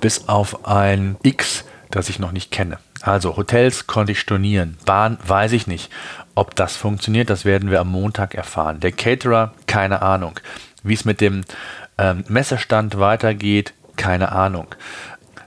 bis 0.00 0.28
auf 0.28 0.64
ein 0.66 1.16
X, 1.22 1.64
das 1.90 2.08
ich 2.08 2.20
noch 2.20 2.30
nicht 2.30 2.52
kenne. 2.52 2.78
Also 3.00 3.36
Hotels 3.36 3.88
konnte 3.88 4.12
ich 4.12 4.20
stornieren, 4.20 4.78
Bahn 4.84 5.18
weiß 5.26 5.52
ich 5.52 5.66
nicht. 5.66 5.90
Ob 6.36 6.54
das 6.54 6.76
funktioniert, 6.76 7.28
das 7.28 7.44
werden 7.44 7.70
wir 7.70 7.80
am 7.80 7.90
Montag 7.90 8.34
erfahren. 8.34 8.78
Der 8.78 8.92
Caterer, 8.92 9.52
keine 9.66 10.02
Ahnung. 10.02 10.38
Wie 10.84 10.94
es 10.94 11.04
mit 11.04 11.20
dem 11.20 11.42
ähm, 11.98 12.24
Messestand 12.28 12.98
weitergeht, 12.98 13.74
keine 13.96 14.32
Ahnung. 14.32 14.68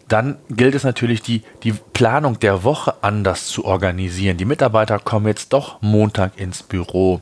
Dann 0.07 0.38
gilt 0.50 0.75
es 0.75 0.83
natürlich, 0.83 1.21
die, 1.21 1.41
die 1.63 1.74
Planung 1.93 2.39
der 2.39 2.63
Woche 2.63 2.95
anders 3.01 3.47
zu 3.47 3.65
organisieren. 3.65 4.38
Die 4.38 4.45
Mitarbeiter 4.45 5.00
kommen 5.00 5.27
jetzt 5.27 5.53
doch 5.53 5.81
Montag 5.81 6.38
ins 6.38 6.62
Büro. 6.62 7.19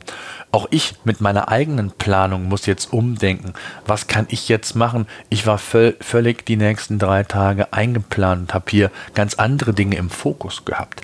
Auch 0.52 0.68
ich 0.70 0.94
mit 1.04 1.20
meiner 1.20 1.48
eigenen 1.48 1.90
Planung 1.90 2.44
muss 2.44 2.66
jetzt 2.66 2.92
umdenken. 2.92 3.54
Was 3.86 4.06
kann 4.06 4.26
ich 4.28 4.48
jetzt 4.48 4.74
machen? 4.74 5.06
Ich 5.30 5.46
war 5.46 5.58
völ 5.58 5.96
völlig 6.00 6.44
die 6.44 6.56
nächsten 6.56 6.98
drei 6.98 7.24
Tage 7.24 7.72
eingeplant 7.72 8.54
habe 8.54 8.70
hier 8.70 8.90
ganz 9.14 9.34
andere 9.34 9.72
Dinge 9.74 9.96
im 9.96 10.10
Fokus 10.10 10.64
gehabt. 10.64 11.00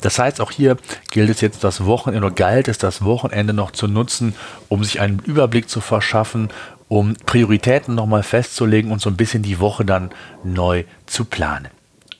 Das 0.00 0.18
heißt, 0.18 0.40
auch 0.40 0.50
hier 0.50 0.76
gilt 1.10 1.30
es 1.30 1.40
jetzt 1.40 1.64
das 1.64 1.84
Wochenende 1.84 2.26
oder 2.26 2.34
galt 2.34 2.68
es 2.68 2.78
das 2.78 3.04
Wochenende 3.04 3.52
noch 3.52 3.72
zu 3.72 3.88
nutzen, 3.88 4.34
um 4.68 4.84
sich 4.84 5.00
einen 5.00 5.18
Überblick 5.18 5.68
zu 5.68 5.80
verschaffen, 5.80 6.48
um 6.94 7.16
Prioritäten 7.26 7.96
nochmal 7.96 8.22
festzulegen 8.22 8.92
und 8.92 9.00
so 9.00 9.10
ein 9.10 9.16
bisschen 9.16 9.42
die 9.42 9.58
Woche 9.58 9.84
dann 9.84 10.10
neu 10.44 10.84
zu 11.06 11.24
planen. 11.24 11.70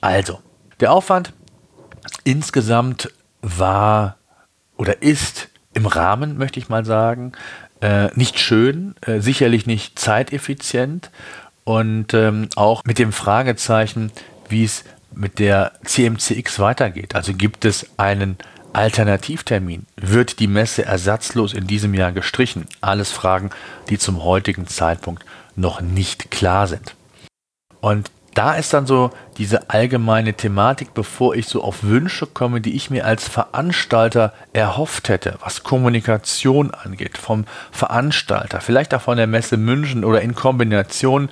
Also, 0.01 0.39
der 0.81 0.91
Aufwand 0.91 1.31
insgesamt 2.25 3.09
war 3.41 4.17
oder 4.75 5.01
ist 5.01 5.47
im 5.73 5.85
Rahmen, 5.85 6.37
möchte 6.37 6.59
ich 6.59 6.67
mal 6.67 6.83
sagen, 6.83 7.31
äh, 7.79 8.09
nicht 8.15 8.37
schön, 8.37 8.95
äh, 8.99 9.21
sicherlich 9.21 9.65
nicht 9.65 9.97
zeiteffizient 9.97 11.09
und 11.63 12.13
ähm, 12.13 12.49
auch 12.57 12.83
mit 12.83 12.99
dem 12.99 13.13
Fragezeichen, 13.13 14.11
wie 14.49 14.65
es 14.65 14.83
mit 15.13 15.39
der 15.39 15.71
CMCX 15.85 16.59
weitergeht. 16.59 17.15
Also 17.15 17.33
gibt 17.33 17.63
es 17.63 17.91
einen 17.95 18.37
Alternativtermin? 18.75 19.85
Wird 19.95 20.39
die 20.39 20.47
Messe 20.47 20.85
ersatzlos 20.85 21.53
in 21.53 21.67
diesem 21.67 21.93
Jahr 21.93 22.11
gestrichen? 22.11 22.67
Alles 22.81 23.11
Fragen, 23.11 23.49
die 23.89 23.97
zum 23.97 24.23
heutigen 24.23 24.67
Zeitpunkt 24.67 25.25
noch 25.55 25.81
nicht 25.81 26.29
klar 26.31 26.67
sind. 26.67 26.95
Und 27.79 28.11
da 28.35 28.53
ist 28.55 28.73
dann 28.73 28.85
so 28.85 29.11
diese 29.37 29.69
allgemeine 29.69 30.33
Thematik, 30.33 30.93
bevor 30.93 31.35
ich 31.35 31.47
so 31.47 31.63
auf 31.63 31.83
Wünsche 31.83 32.27
komme, 32.27 32.59
die 32.59 32.75
ich 32.75 32.89
mir 32.89 33.05
als 33.05 33.29
Veranstalter 33.29 34.33
erhofft 34.51 35.07
hätte, 35.07 35.37
was 35.39 35.63
Kommunikation 35.63 36.71
angeht, 36.71 37.17
vom 37.17 37.45
Veranstalter, 37.71 38.59
vielleicht 38.59 38.93
auch 38.93 39.01
von 39.01 39.15
der 39.15 39.27
Messe 39.27 39.55
München 39.55 40.03
oder 40.03 40.21
in 40.21 40.35
Kombination. 40.35 41.29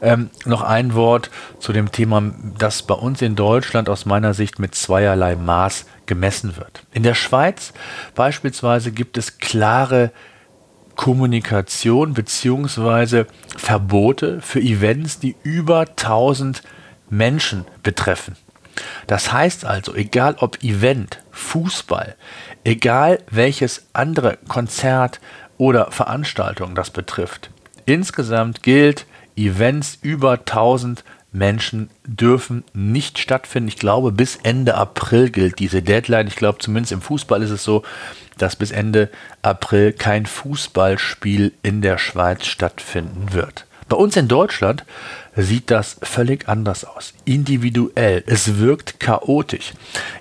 Ähm, 0.00 0.30
noch 0.44 0.62
ein 0.62 0.94
Wort 0.94 1.30
zu 1.58 1.72
dem 1.72 1.90
Thema, 1.90 2.22
das 2.56 2.82
bei 2.82 2.94
uns 2.94 3.20
in 3.20 3.34
Deutschland 3.34 3.88
aus 3.88 4.06
meiner 4.06 4.32
Sicht 4.32 4.60
mit 4.60 4.76
zweierlei 4.76 5.34
Maß 5.34 5.86
gemessen 6.06 6.56
wird. 6.56 6.84
In 6.92 7.02
der 7.02 7.14
Schweiz 7.14 7.72
beispielsweise 8.14 8.92
gibt 8.92 9.18
es 9.18 9.38
klare 9.38 10.10
Kommunikation 10.96 12.14
bzw. 12.14 13.24
Verbote 13.56 14.40
für 14.40 14.60
Events, 14.60 15.18
die 15.18 15.36
über 15.42 15.80
1000 15.80 16.62
Menschen 17.10 17.64
betreffen. 17.82 18.36
Das 19.06 19.32
heißt 19.32 19.64
also, 19.64 19.94
egal 19.94 20.36
ob 20.38 20.62
Event, 20.62 21.22
Fußball, 21.30 22.16
egal 22.64 23.20
welches 23.30 23.86
andere 23.92 24.38
Konzert 24.48 25.20
oder 25.58 25.90
Veranstaltung 25.90 26.74
das 26.74 26.90
betrifft, 26.90 27.50
insgesamt 27.86 28.62
gilt, 28.62 29.06
Events 29.36 29.98
über 30.02 30.32
1000 30.32 31.04
Menschen 31.34 31.90
dürfen 32.06 32.62
nicht 32.72 33.18
stattfinden. 33.18 33.68
Ich 33.68 33.76
glaube, 33.76 34.12
bis 34.12 34.36
Ende 34.36 34.76
April 34.76 35.30
gilt 35.30 35.58
diese 35.58 35.82
Deadline. 35.82 36.28
Ich 36.28 36.36
glaube, 36.36 36.58
zumindest 36.60 36.92
im 36.92 37.00
Fußball 37.00 37.42
ist 37.42 37.50
es 37.50 37.64
so, 37.64 37.82
dass 38.38 38.54
bis 38.54 38.70
Ende 38.70 39.10
April 39.42 39.92
kein 39.92 40.26
Fußballspiel 40.26 41.52
in 41.62 41.82
der 41.82 41.98
Schweiz 41.98 42.46
stattfinden 42.46 43.32
wird. 43.32 43.66
Bei 43.88 43.96
uns 43.96 44.16
in 44.16 44.28
Deutschland 44.28 44.84
sieht 45.36 45.72
das 45.72 45.96
völlig 46.02 46.48
anders 46.48 46.84
aus. 46.84 47.14
Individuell. 47.24 48.22
Es 48.26 48.58
wirkt 48.58 49.00
chaotisch. 49.00 49.72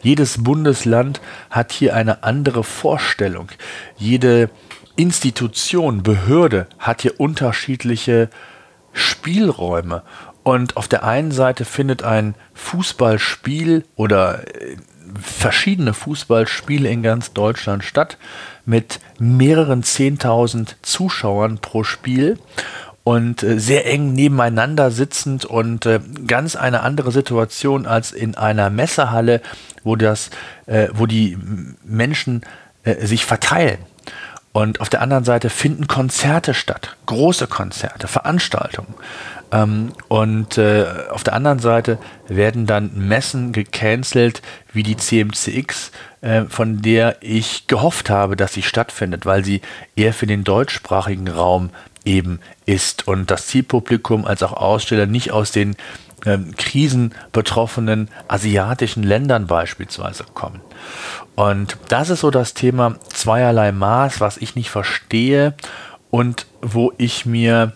Jedes 0.02 0.44
Bundesland 0.44 1.22
hat 1.52 1.72
hier 1.72 1.96
eine 1.96 2.24
andere 2.24 2.64
Vorstellung. 2.64 3.50
Jede 3.98 4.50
Institution, 4.96 6.02
Behörde 6.02 6.68
hat 6.80 7.04
hier 7.04 7.20
unterschiedliche 7.20 8.30
Spielräume. 8.94 10.04
Und 10.44 10.76
auf 10.76 10.88
der 10.88 11.04
einen 11.04 11.32
Seite 11.32 11.66
findet 11.66 12.04
ein 12.04 12.36
Fußballspiel 12.54 13.86
oder 13.96 14.44
äh, 14.62 14.76
verschiedene 15.22 15.94
Fußballspiele 15.94 16.90
in 16.90 17.02
ganz 17.02 17.34
Deutschland 17.34 17.84
statt 17.84 18.18
mit 18.66 19.00
mehreren 19.20 19.84
10.000 19.84 20.76
Zuschauern 20.82 21.60
pro 21.60 21.84
Spiel 21.84 22.38
und 23.06 23.42
äh, 23.44 23.58
sehr 23.58 23.86
eng 23.86 24.14
nebeneinander 24.14 24.92
sitzend 24.92 25.46
und 25.46 25.86
äh, 25.86 26.02
ganz 26.28 26.58
eine 26.58 26.82
andere 26.82 27.12
Situation 27.12 27.86
als 27.86 28.12
in 28.12 28.36
einer 28.36 28.70
Messehalle, 28.70 29.42
wo 29.84 29.98
das, 29.98 30.30
wo 30.94 31.08
die 31.08 31.38
Menschen 31.84 32.44
sich 33.02 33.26
verteilen. 33.26 33.80
Und 34.54 34.82
auf 34.82 34.90
der 34.90 35.02
anderen 35.02 35.24
Seite 35.24 35.50
finden 35.50 35.88
Konzerte 35.88 36.54
statt, 36.54 36.96
große 37.08 37.48
Konzerte, 37.48 38.08
Veranstaltungen. 38.08 38.94
Ähm, 39.52 39.94
und 40.10 40.60
äh, 40.60 40.86
auf 41.10 41.24
der 41.24 41.34
anderen 41.34 41.58
Seite 41.58 41.98
werden 42.28 42.68
dann 42.68 42.92
Messen 42.96 43.52
gecancelt, 43.52 44.44
wie 44.72 44.84
die 44.84 44.96
CMCX, 44.96 45.92
äh, 46.22 46.44
von 46.44 46.84
der 46.84 47.18
ich 47.22 47.66
gehofft 47.66 48.12
habe, 48.12 48.36
dass 48.36 48.54
sie 48.54 48.62
stattfindet, 48.62 49.26
weil 49.26 49.44
sie 49.44 49.62
eher 49.96 50.14
für 50.14 50.28
den 50.28 50.44
deutschsprachigen 50.44 51.30
Raum 51.30 51.72
eben 52.06 52.40
ist 52.66 53.08
und 53.08 53.32
das 53.32 53.48
Zielpublikum 53.48 54.26
als 54.26 54.44
auch 54.44 54.54
Aussteller 54.54 55.08
nicht 55.08 55.32
aus 55.32 55.52
den 55.52 55.76
ähm, 56.26 56.56
krisenbetroffenen 56.56 58.10
asiatischen 58.28 59.04
Ländern 59.04 59.48
beispielsweise 59.48 60.26
kommen. 60.34 60.62
Und 61.36 61.78
das 61.90 62.10
ist 62.10 62.22
so 62.22 62.32
das 62.32 62.54
Thema 62.54 62.96
zweierlei 63.10 63.72
Maß, 63.72 64.22
was 64.22 64.38
ich 64.38 64.56
nicht 64.56 64.70
verstehe 64.70 65.54
und 66.10 66.46
wo 66.62 66.94
ich 66.98 67.26
mir 67.26 67.74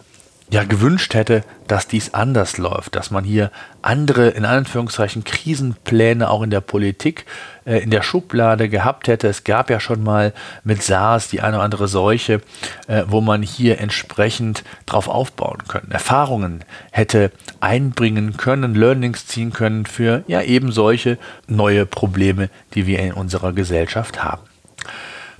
ja 0.49 0.63
gewünscht 0.63 1.13
hätte, 1.13 1.43
dass 1.67 1.87
dies 1.87 2.13
anders 2.13 2.57
läuft, 2.57 2.95
dass 2.95 3.11
man 3.11 3.25
hier 3.25 3.51
andere, 3.81 4.29
in 4.29 4.45
Anführungszeichen, 4.45 5.25
Krisenpläne 5.25 6.29
auch 6.29 6.41
in 6.41 6.49
der 6.49 6.61
Politik 6.61 7.25
äh, 7.65 7.79
in 7.79 7.91
der 7.91 8.01
Schublade 8.01 8.69
gehabt 8.69 9.09
hätte. 9.09 9.27
Es 9.27 9.43
gab 9.43 9.69
ja 9.69 9.81
schon 9.81 10.03
mal 10.03 10.33
mit 10.63 10.81
SARS 10.83 11.27
die 11.27 11.41
eine 11.41 11.57
oder 11.57 11.65
andere 11.65 11.87
Seuche, 11.89 12.41
äh, 12.87 13.03
wo 13.07 13.19
man 13.19 13.41
hier 13.41 13.79
entsprechend 13.79 14.63
drauf 14.85 15.09
aufbauen 15.09 15.63
können, 15.67 15.91
Erfahrungen 15.91 16.63
hätte 16.91 17.31
einbringen 17.59 18.37
können, 18.37 18.73
Learnings 18.73 19.27
ziehen 19.27 19.51
können 19.51 19.85
für 19.85 20.23
ja 20.27 20.41
eben 20.41 20.71
solche 20.71 21.17
neue 21.47 21.85
Probleme, 21.85 22.49
die 22.73 22.87
wir 22.87 22.99
in 22.99 23.13
unserer 23.13 23.51
Gesellschaft 23.51 24.23
haben. 24.23 24.43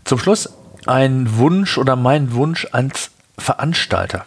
Zum 0.03 0.19
Schluss 0.19 0.53
ein 0.85 1.37
Wunsch 1.37 1.77
oder 1.77 1.95
mein 1.95 2.33
Wunsch 2.33 2.67
ans 2.71 3.11
Veranstalter 3.37 4.25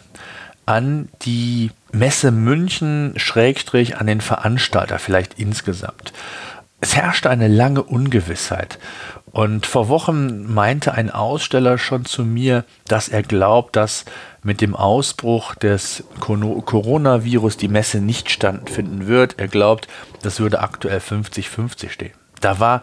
an 0.65 1.09
die 1.23 1.71
Messe 1.91 2.31
München, 2.31 3.13
Schrägstrich 3.17 3.97
an 3.97 4.07
den 4.07 4.21
Veranstalter, 4.21 4.99
vielleicht 4.99 5.39
insgesamt. 5.39 6.13
Es 6.79 6.95
herrschte 6.95 7.29
eine 7.29 7.47
lange 7.47 7.83
Ungewissheit. 7.83 8.79
Und 9.31 9.65
vor 9.65 9.87
Wochen 9.87 10.51
meinte 10.51 10.93
ein 10.93 11.09
Aussteller 11.09 11.77
schon 11.77 12.05
zu 12.05 12.25
mir, 12.25 12.65
dass 12.87 13.07
er 13.07 13.23
glaubt, 13.23 13.75
dass 13.75 14.05
mit 14.43 14.59
dem 14.59 14.75
Ausbruch 14.75 15.55
des 15.55 16.03
Coronavirus 16.19 17.57
die 17.57 17.69
Messe 17.69 18.01
nicht 18.01 18.29
stattfinden 18.29 19.07
wird. 19.07 19.35
Er 19.37 19.47
glaubt, 19.47 19.87
das 20.21 20.39
würde 20.39 20.59
aktuell 20.59 20.99
50-50 20.99 21.89
stehen. 21.89 22.13
Da 22.41 22.59
war 22.59 22.81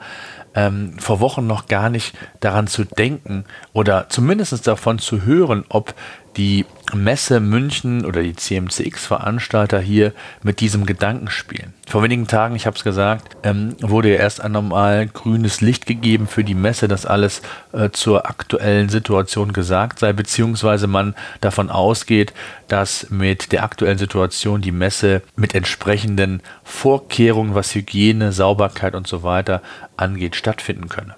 ähm, 0.54 0.98
vor 0.98 1.20
Wochen 1.20 1.46
noch 1.46 1.66
gar 1.66 1.90
nicht 1.90 2.14
daran 2.40 2.66
zu 2.68 2.84
denken 2.84 3.44
oder 3.72 4.08
zumindest 4.08 4.66
davon 4.66 4.98
zu 4.98 5.24
hören, 5.24 5.64
ob 5.68 5.94
die 6.36 6.64
Messe 6.94 7.40
München 7.40 8.04
oder 8.04 8.22
die 8.22 8.34
CMCX-Veranstalter 8.34 9.80
hier 9.80 10.12
mit 10.42 10.60
diesem 10.60 10.86
Gedanken 10.86 11.28
spielen. 11.28 11.74
Vor 11.86 12.02
wenigen 12.02 12.26
Tagen, 12.26 12.54
ich 12.54 12.66
habe 12.66 12.76
es 12.76 12.84
gesagt, 12.84 13.36
ähm, 13.42 13.76
wurde 13.80 14.10
ja 14.10 14.16
erst 14.16 14.40
einmal 14.40 15.06
grünes 15.06 15.60
Licht 15.60 15.86
gegeben 15.86 16.26
für 16.26 16.44
die 16.44 16.54
Messe, 16.54 16.88
dass 16.88 17.06
alles 17.06 17.42
äh, 17.72 17.90
zur 17.90 18.28
aktuellen 18.28 18.88
Situation 18.88 19.52
gesagt 19.52 19.98
sei, 19.98 20.12
beziehungsweise 20.12 20.86
man 20.86 21.14
davon 21.40 21.70
ausgeht, 21.70 22.32
dass 22.68 23.10
mit 23.10 23.52
der 23.52 23.64
aktuellen 23.64 23.98
Situation 23.98 24.60
die 24.60 24.72
Messe 24.72 25.22
mit 25.36 25.54
entsprechenden 25.54 26.42
Vorkehrungen, 26.64 27.54
was 27.54 27.74
Hygiene, 27.74 28.32
Sauberkeit 28.32 28.94
und 28.94 29.06
so 29.06 29.22
weiter 29.22 29.62
angeht, 29.96 30.36
stattfinden 30.36 30.88
könne. 30.88 31.16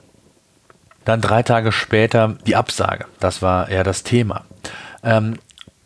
Dann 1.05 1.21
drei 1.21 1.43
Tage 1.43 1.73
später 1.73 2.37
die 2.47 2.57
Absage. 2.57 3.07
Das 3.19 3.43
war 3.43 3.69
eher 3.69 3.85
das 3.85 4.03
Thema. 4.03 4.45
Ähm, 5.03 5.39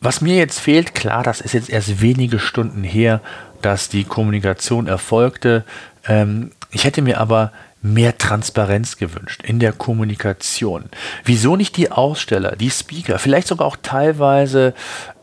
was 0.05 0.21
mir 0.21 0.37
jetzt 0.37 0.61
fehlt, 0.61 0.95
klar, 0.95 1.23
das 1.23 1.41
ist 1.41 1.55
jetzt 1.55 1.71
erst 1.71 2.01
wenige 2.01 2.39
Stunden 2.39 2.85
her, 2.85 3.21
dass 3.63 3.89
die 3.89 4.05
Kommunikation 4.05 4.87
erfolgte. 4.87 5.65
Ähm, 6.07 6.51
ich 6.71 6.85
hätte 6.85 7.03
mir 7.03 7.21
aber 7.21 7.53
mehr 7.81 8.17
Transparenz 8.17 8.97
gewünscht 8.97 9.43
in 9.45 9.59
der 9.59 9.73
Kommunikation. 9.73 10.85
Wieso 11.25 11.57
nicht 11.57 11.77
die 11.77 11.91
Aussteller, 11.91 12.57
die 12.57 12.71
Speaker, 12.71 13.19
vielleicht 13.19 13.49
sogar 13.49 13.67
auch 13.67 13.77
teilweise 13.83 14.75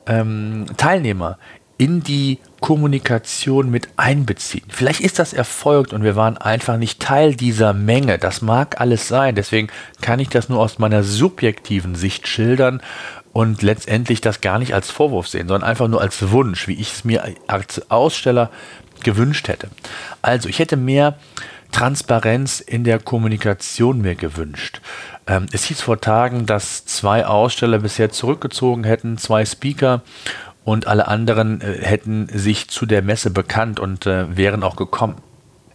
ähm, 0.08 0.66
Teilnehmer 0.78 1.38
in 1.78 2.04
die 2.04 2.38
Kommunikation 2.60 3.72
mit 3.72 3.88
einbeziehen. 3.98 4.66
Vielleicht 4.70 5.00
ist 5.00 5.18
das 5.18 5.34
erfolgt 5.34 5.94
und 5.94 6.04
wir 6.04 6.16
waren 6.16 6.38
einfach 6.38 6.78
nicht 6.78 7.00
Teil 7.00 7.34
dieser 7.34 7.74
Menge. 7.74 8.20
Das 8.20 8.44
mag 8.44 8.80
alles 8.80 9.08
sein. 9.08 9.34
Deswegen 9.34 9.70
kann 10.00 10.20
ich 10.20 10.30
das 10.30 10.48
nur 10.48 10.60
aus 10.60 10.78
meiner 10.78 11.02
subjektiven 11.02 11.96
Sicht 11.96 12.28
schildern 12.28 12.84
und 13.34 13.62
letztendlich 13.62 14.22
das 14.22 14.42
gar 14.42 14.60
nicht 14.60 14.74
als 14.74 14.92
Vorwurf 14.92 15.28
sehen, 15.28 15.48
sondern 15.48 15.70
einfach 15.70 15.88
nur 15.88 16.02
als 16.02 16.32
Wunsch, 16.32 16.68
wie 16.68 16.74
ich 16.74 16.94
es 16.94 17.04
mir 17.04 17.24
als 17.48 17.90
Aussteller 17.90 18.50
gewünscht 19.04 19.48
hätte. 19.48 19.70
Also 20.22 20.50
ich 20.50 20.60
hätte 20.60 20.78
mehr 20.78 21.18
Transparenz 21.72 22.60
in 22.60 22.84
der 22.84 23.00
Kommunikation 23.00 24.02
mir 24.02 24.16
gewünscht. 24.16 24.82
Ähm, 25.28 25.46
es 25.52 25.64
hieß 25.66 25.82
vor 25.82 26.02
Tagen, 26.02 26.46
dass 26.46 26.86
zwei 26.86 27.26
Aussteller 27.26 27.80
bisher 27.80 28.12
zurückgezogen 28.12 28.84
hätten, 28.84 29.18
zwei 29.18 29.46
Speaker 29.46 30.02
und 30.66 30.88
alle 30.88 31.08
anderen 31.08 31.62
äh, 31.62 31.80
hätten 31.82 32.28
sich 32.28 32.70
zu 32.70 32.86
der 32.86 33.02
Messe 33.02 33.32
bekannt 33.32 33.80
und 33.80 34.06
äh, 34.06 34.36
wären 34.36 34.64
auch 34.64 34.76
gekommen. 34.76 35.16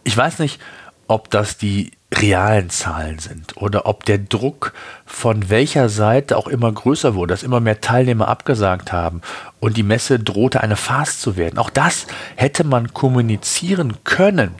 Ich 0.04 0.16
weiß 0.16 0.38
nicht, 0.38 0.60
ob 1.08 1.30
das 1.30 1.56
die 1.56 1.92
realen 2.20 2.70
Zahlen 2.70 3.18
sind 3.18 3.56
oder 3.56 3.86
ob 3.86 4.04
der 4.04 4.18
Druck 4.18 4.72
von 5.04 5.48
welcher 5.50 5.88
Seite 5.88 6.36
auch 6.36 6.48
immer 6.48 6.72
größer 6.72 7.14
wurde, 7.14 7.32
dass 7.32 7.42
immer 7.42 7.60
mehr 7.60 7.80
Teilnehmer 7.80 8.28
abgesagt 8.28 8.92
haben 8.92 9.20
und 9.66 9.76
die 9.76 9.82
Messe 9.82 10.20
drohte 10.20 10.60
eine 10.60 10.76
Farce 10.76 11.18
zu 11.18 11.36
werden. 11.36 11.58
Auch 11.58 11.70
das 11.70 12.06
hätte 12.36 12.62
man 12.62 12.94
kommunizieren 12.94 13.94
können, 14.04 14.54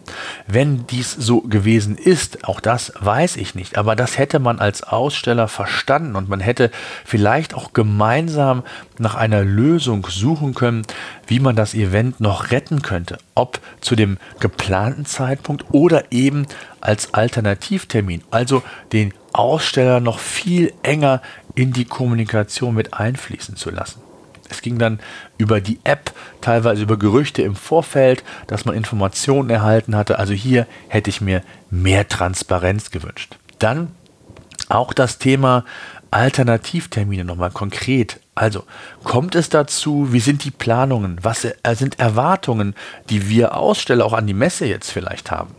wenn 0.49 0.88
dies 0.88 1.12
so 1.12 1.42
gewesen 1.42 1.97
ist. 1.97 2.42
Auch 2.42 2.59
das 2.59 2.92
weiß 2.99 3.37
ich 3.37 3.55
nicht, 3.55 3.79
aber 3.79 3.95
das 3.95 4.19
hätte 4.19 4.40
man 4.40 4.59
als 4.59 4.83
Aussteller 4.83 5.47
verstanden 5.47 6.16
und 6.16 6.29
man 6.29 6.40
hätte 6.40 6.73
vielleicht 7.05 7.55
auch 7.55 7.73
gemeinsam 7.73 8.64
nach 8.99 9.14
einer 9.14 9.45
Lösung 9.45 10.05
suchen 10.11 10.55
können, 10.55 10.83
wie 11.29 11.38
man 11.38 11.55
das 11.55 11.75
Event 11.75 12.19
noch 12.19 12.51
retten 12.51 12.83
könnte, 12.83 13.19
ob 13.37 13.61
zu 13.81 13.95
dem 13.95 14.19
geplanten 14.40 15.07
Zeitpunkt 15.07 15.66
oder 15.71 16.11
eben 16.11 16.49
als 16.81 17.14
Alternativtermin, 17.14 18.25
also 18.33 18.64
den 18.92 19.14
Aussteller 19.33 20.01
noch 20.01 20.19
viel 20.19 20.73
enger 20.83 21.23
in 21.55 21.73
die 21.73 21.85
Kommunikation 21.85 22.75
mit 22.75 22.92
einfließen 22.92 23.55
zu 23.55 23.71
lassen. 23.71 24.06
Es 24.48 24.62
ging 24.62 24.78
dann 24.78 25.00
über 25.38 25.61
die 25.61 25.78
App, 25.85 26.12
teilweise 26.40 26.82
über 26.82 26.98
Gerüchte 26.98 27.42
im 27.42 27.56
Vorfeld, 27.56 28.24
dass 28.46 28.64
man 28.64 28.74
Informationen 28.74 29.50
erhalten 29.50 29.96
hatte. 29.96 30.18
Also 30.18 30.32
hier 30.32 30.66
hätte 30.88 31.11
ich 31.11 31.20
mir 31.20 31.42
mehr 31.70 32.09
Transparenz 32.09 32.90
gewünscht. 32.90 33.37
Dann 33.59 33.92
auch 34.68 34.92
das 34.92 35.18
Thema 35.18 35.64
Alternativtermine 36.11 37.24
nochmal 37.24 37.50
konkret. 37.50 38.20
Also 38.35 38.64
kommt 39.02 39.35
es 39.35 39.48
dazu? 39.48 40.12
Wie 40.12 40.20
sind 40.20 40.44
die 40.44 40.50
Planungen? 40.50 41.18
Was 41.22 41.46
sind 41.74 41.98
Erwartungen, 41.98 42.74
die 43.11 43.28
wir 43.28 43.56
Aussteller 43.56 44.04
auch 44.04 44.12
an 44.12 44.26
die 44.26 44.35
Messe 44.35 44.66
jetzt 44.66 44.90
vielleicht 44.90 45.30
haben? 45.30 45.54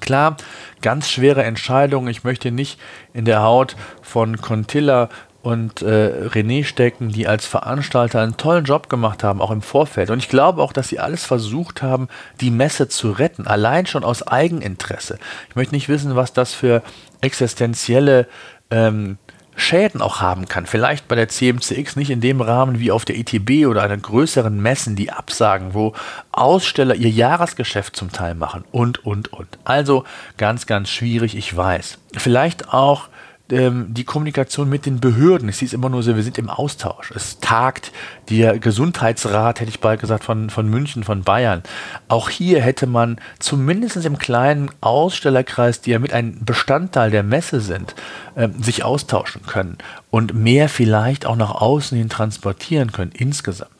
Klar, 0.00 0.36
ganz 0.82 1.08
schwere 1.08 1.42
Entscheidungen. 1.42 2.08
Ich 2.08 2.22
möchte 2.22 2.52
nicht 2.52 2.78
in 3.12 3.24
der 3.24 3.42
Haut 3.42 3.76
von 4.02 4.40
Contilla 4.40 5.08
und 5.46 5.80
äh, 5.80 6.26
René 6.26 6.64
stecken, 6.64 7.10
die 7.10 7.28
als 7.28 7.46
Veranstalter 7.46 8.20
einen 8.20 8.36
tollen 8.36 8.64
Job 8.64 8.88
gemacht 8.88 9.22
haben, 9.22 9.40
auch 9.40 9.52
im 9.52 9.62
Vorfeld. 9.62 10.10
Und 10.10 10.18
ich 10.18 10.28
glaube 10.28 10.60
auch, 10.60 10.72
dass 10.72 10.88
sie 10.88 10.98
alles 10.98 11.24
versucht 11.24 11.82
haben, 11.82 12.08
die 12.40 12.50
Messe 12.50 12.88
zu 12.88 13.12
retten, 13.12 13.46
allein 13.46 13.86
schon 13.86 14.02
aus 14.02 14.26
Eigeninteresse. 14.26 15.20
Ich 15.48 15.54
möchte 15.54 15.76
nicht 15.76 15.88
wissen, 15.88 16.16
was 16.16 16.32
das 16.32 16.52
für 16.52 16.82
existenzielle 17.20 18.26
ähm, 18.72 19.18
Schäden 19.54 20.02
auch 20.02 20.20
haben 20.20 20.48
kann. 20.48 20.66
Vielleicht 20.66 21.06
bei 21.06 21.14
der 21.14 21.28
CMCX 21.28 21.94
nicht 21.94 22.10
in 22.10 22.20
dem 22.20 22.40
Rahmen 22.40 22.80
wie 22.80 22.90
auf 22.90 23.04
der 23.04 23.16
ITB 23.16 23.68
oder 23.68 23.84
einer 23.84 23.96
größeren 23.96 24.60
Messen, 24.60 24.96
die 24.96 25.12
absagen, 25.12 25.74
wo 25.74 25.92
Aussteller 26.32 26.96
ihr 26.96 27.10
Jahresgeschäft 27.10 27.94
zum 27.94 28.10
Teil 28.10 28.34
machen 28.34 28.64
und, 28.72 29.06
und, 29.06 29.32
und. 29.32 29.46
Also 29.62 30.02
ganz, 30.38 30.66
ganz 30.66 30.90
schwierig, 30.90 31.36
ich 31.36 31.56
weiß. 31.56 31.98
Vielleicht 32.16 32.74
auch 32.74 33.08
ähm, 33.50 33.94
die 33.94 34.04
Kommunikation 34.04 34.68
mit 34.68 34.86
den 34.86 35.00
Behörden. 35.00 35.48
Es 35.48 35.58
hieß 35.58 35.72
immer 35.72 35.88
nur 35.88 36.02
so, 36.02 36.16
wir 36.16 36.22
sind 36.22 36.38
im 36.38 36.50
Austausch. 36.50 37.12
Es 37.14 37.38
tagt 37.38 37.92
der 38.28 38.58
Gesundheitsrat, 38.58 39.60
hätte 39.60 39.70
ich 39.70 39.80
bald 39.80 40.00
gesagt, 40.00 40.24
von, 40.24 40.50
von 40.50 40.68
München, 40.68 41.04
von 41.04 41.22
Bayern. 41.22 41.62
Auch 42.08 42.28
hier 42.28 42.60
hätte 42.60 42.86
man 42.86 43.20
zumindest 43.38 44.04
im 44.04 44.18
kleinen 44.18 44.70
Ausstellerkreis, 44.80 45.80
die 45.80 45.90
ja 45.90 45.98
mit 45.98 46.12
ein 46.12 46.44
Bestandteil 46.44 47.10
der 47.10 47.22
Messe 47.22 47.60
sind, 47.60 47.94
äh, 48.34 48.48
sich 48.60 48.84
austauschen 48.84 49.42
können 49.46 49.78
und 50.10 50.34
mehr 50.34 50.68
vielleicht 50.68 51.26
auch 51.26 51.36
nach 51.36 51.54
außen 51.54 51.96
hin 51.96 52.08
transportieren 52.08 52.92
können 52.92 53.12
insgesamt. 53.12 53.70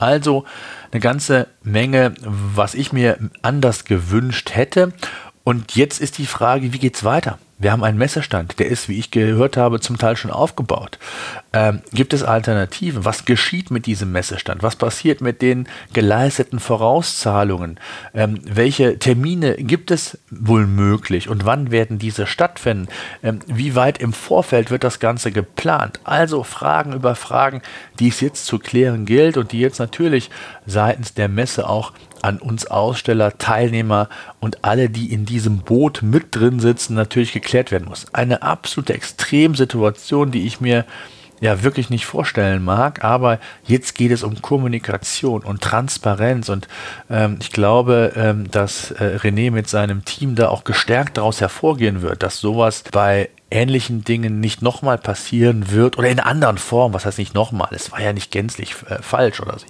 Also 0.00 0.44
eine 0.90 1.00
ganze 1.00 1.46
Menge, 1.62 2.14
was 2.24 2.74
ich 2.74 2.92
mir 2.92 3.18
anders 3.42 3.84
gewünscht 3.84 4.50
hätte. 4.54 4.92
Und 5.44 5.76
jetzt 5.76 6.00
ist 6.00 6.16
die 6.16 6.26
Frage, 6.26 6.72
wie 6.72 6.78
geht 6.78 6.96
es 6.96 7.04
weiter? 7.04 7.38
Wir 7.58 7.70
haben 7.70 7.84
einen 7.84 7.98
Messestand, 7.98 8.58
der 8.58 8.66
ist, 8.66 8.88
wie 8.88 8.98
ich 8.98 9.12
gehört 9.12 9.56
habe, 9.56 9.78
zum 9.78 9.96
Teil 9.96 10.16
schon 10.16 10.32
aufgebaut. 10.32 10.98
Ähm, 11.52 11.82
gibt 11.92 12.12
es 12.12 12.24
Alternativen? 12.24 13.04
Was 13.04 13.26
geschieht 13.26 13.70
mit 13.70 13.86
diesem 13.86 14.10
Messestand? 14.10 14.62
Was 14.64 14.74
passiert 14.74 15.20
mit 15.20 15.40
den 15.40 15.68
geleisteten 15.92 16.58
Vorauszahlungen? 16.58 17.78
Ähm, 18.12 18.40
welche 18.44 18.98
Termine 18.98 19.54
gibt 19.54 19.92
es 19.92 20.18
wohl 20.30 20.66
möglich 20.66 21.28
und 21.28 21.46
wann 21.46 21.70
werden 21.70 21.98
diese 21.98 22.26
stattfinden? 22.26 22.88
Ähm, 23.22 23.38
wie 23.46 23.76
weit 23.76 23.98
im 23.98 24.12
Vorfeld 24.12 24.72
wird 24.72 24.82
das 24.82 24.98
Ganze 24.98 25.30
geplant? 25.30 26.00
Also 26.02 26.42
Fragen 26.42 26.92
über 26.92 27.14
Fragen, 27.14 27.62
die 28.00 28.08
es 28.08 28.20
jetzt 28.20 28.46
zu 28.46 28.58
klären 28.58 29.06
gilt 29.06 29.36
und 29.36 29.52
die 29.52 29.60
jetzt 29.60 29.78
natürlich 29.78 30.28
seitens 30.66 31.14
der 31.14 31.28
Messe 31.28 31.68
auch 31.68 31.92
an 32.24 32.38
uns 32.38 32.66
Aussteller, 32.66 33.36
Teilnehmer 33.36 34.08
und 34.40 34.64
alle, 34.64 34.88
die 34.88 35.12
in 35.12 35.26
diesem 35.26 35.58
Boot 35.58 36.00
mit 36.02 36.34
drin 36.34 36.58
sitzen, 36.58 36.94
natürlich 36.94 37.32
geklärt 37.32 37.70
werden 37.70 37.86
muss. 37.86 38.06
Eine 38.14 38.42
absolute 38.42 38.94
Extremsituation, 38.94 40.30
die 40.30 40.46
ich 40.46 40.58
mir 40.58 40.86
ja 41.44 41.62
wirklich 41.62 41.90
nicht 41.90 42.06
vorstellen 42.06 42.64
mag, 42.64 43.04
aber 43.04 43.38
jetzt 43.64 43.94
geht 43.94 44.10
es 44.10 44.22
um 44.22 44.40
Kommunikation 44.40 45.42
und 45.42 45.60
Transparenz 45.60 46.48
und 46.48 46.68
ähm, 47.10 47.36
ich 47.38 47.52
glaube, 47.52 48.14
ähm, 48.16 48.50
dass 48.50 48.92
äh, 48.92 49.18
René 49.18 49.50
mit 49.50 49.68
seinem 49.68 50.06
Team 50.06 50.36
da 50.36 50.48
auch 50.48 50.64
gestärkt 50.64 51.18
daraus 51.18 51.42
hervorgehen 51.42 52.00
wird, 52.00 52.22
dass 52.22 52.40
sowas 52.40 52.82
bei 52.90 53.28
ähnlichen 53.50 54.04
Dingen 54.04 54.40
nicht 54.40 54.62
nochmal 54.62 54.96
passieren 54.96 55.70
wird 55.70 55.98
oder 55.98 56.08
in 56.08 56.18
anderen 56.18 56.56
Formen. 56.56 56.94
Was 56.94 57.04
heißt 57.04 57.18
nicht 57.18 57.34
nochmal? 57.34 57.68
Es 57.72 57.92
war 57.92 58.00
ja 58.00 58.14
nicht 58.14 58.30
gänzlich 58.30 58.74
äh, 58.88 59.02
falsch 59.02 59.40
oder 59.40 59.58
so. 59.58 59.66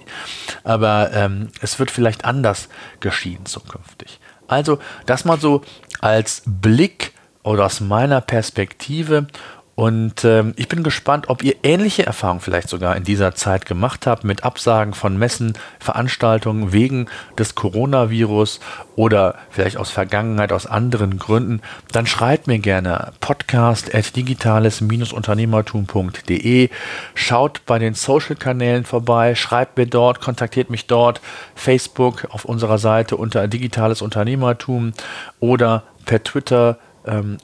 Aber 0.63 1.11
ähm, 1.13 1.49
es 1.61 1.77
wird 1.77 1.91
vielleicht 1.91 2.23
anders 2.23 2.69
geschehen 3.01 3.45
zukünftig. 3.45 4.21
Also 4.47 4.79
das 5.05 5.25
mal 5.25 5.39
so 5.41 5.61
als 5.99 6.41
Blick 6.45 7.11
oder 7.43 7.65
aus 7.65 7.79
meiner 7.79 8.21
Perspektive 8.21 9.27
und 9.75 10.23
ähm, 10.23 10.53
ich 10.55 10.69
bin 10.69 10.83
gespannt, 10.83 11.27
ob 11.27 11.43
ihr 11.43 11.57
ähnliche 11.63 12.05
Erfahrungen 12.05 12.39
vielleicht 12.39 12.69
sogar 12.69 12.95
in 12.95 13.03
dieser 13.03 13.35
Zeit 13.35 13.65
gemacht 13.65 14.07
habt 14.07 14.23
mit 14.23 14.45
Absagen 14.45 14.93
von 14.93 15.17
Messen, 15.17 15.57
Veranstaltungen 15.79 16.71
wegen 16.71 17.07
des 17.37 17.55
Coronavirus 17.55 18.61
oder 18.95 19.35
vielleicht 19.49 19.75
aus 19.75 19.91
Vergangenheit, 19.91 20.53
aus 20.53 20.65
anderen 20.65 21.19
Gründen. 21.19 21.61
Dann 21.91 22.07
schreibt 22.07 22.47
mir 22.47 22.59
gerne 22.59 23.11
podcast 23.19 23.93
at 23.93 24.15
digitales-unternehmertum.de. 24.15 26.69
Schaut 27.13 27.65
bei 27.65 27.77
den 27.77 27.95
Social-Kanälen 27.95 28.85
vorbei, 28.85 29.35
schreibt 29.35 29.77
mir 29.77 29.87
dort, 29.87 30.21
kontaktiert 30.21 30.69
mich 30.69 30.87
dort, 30.87 31.19
Facebook 31.53 32.27
auf 32.29 32.45
unserer 32.45 32.77
Seite 32.77 33.17
unter 33.17 33.49
digitales 33.49 34.01
Unternehmertum 34.01 34.93
oder 35.41 35.83
per 36.05 36.23
Twitter 36.23 36.77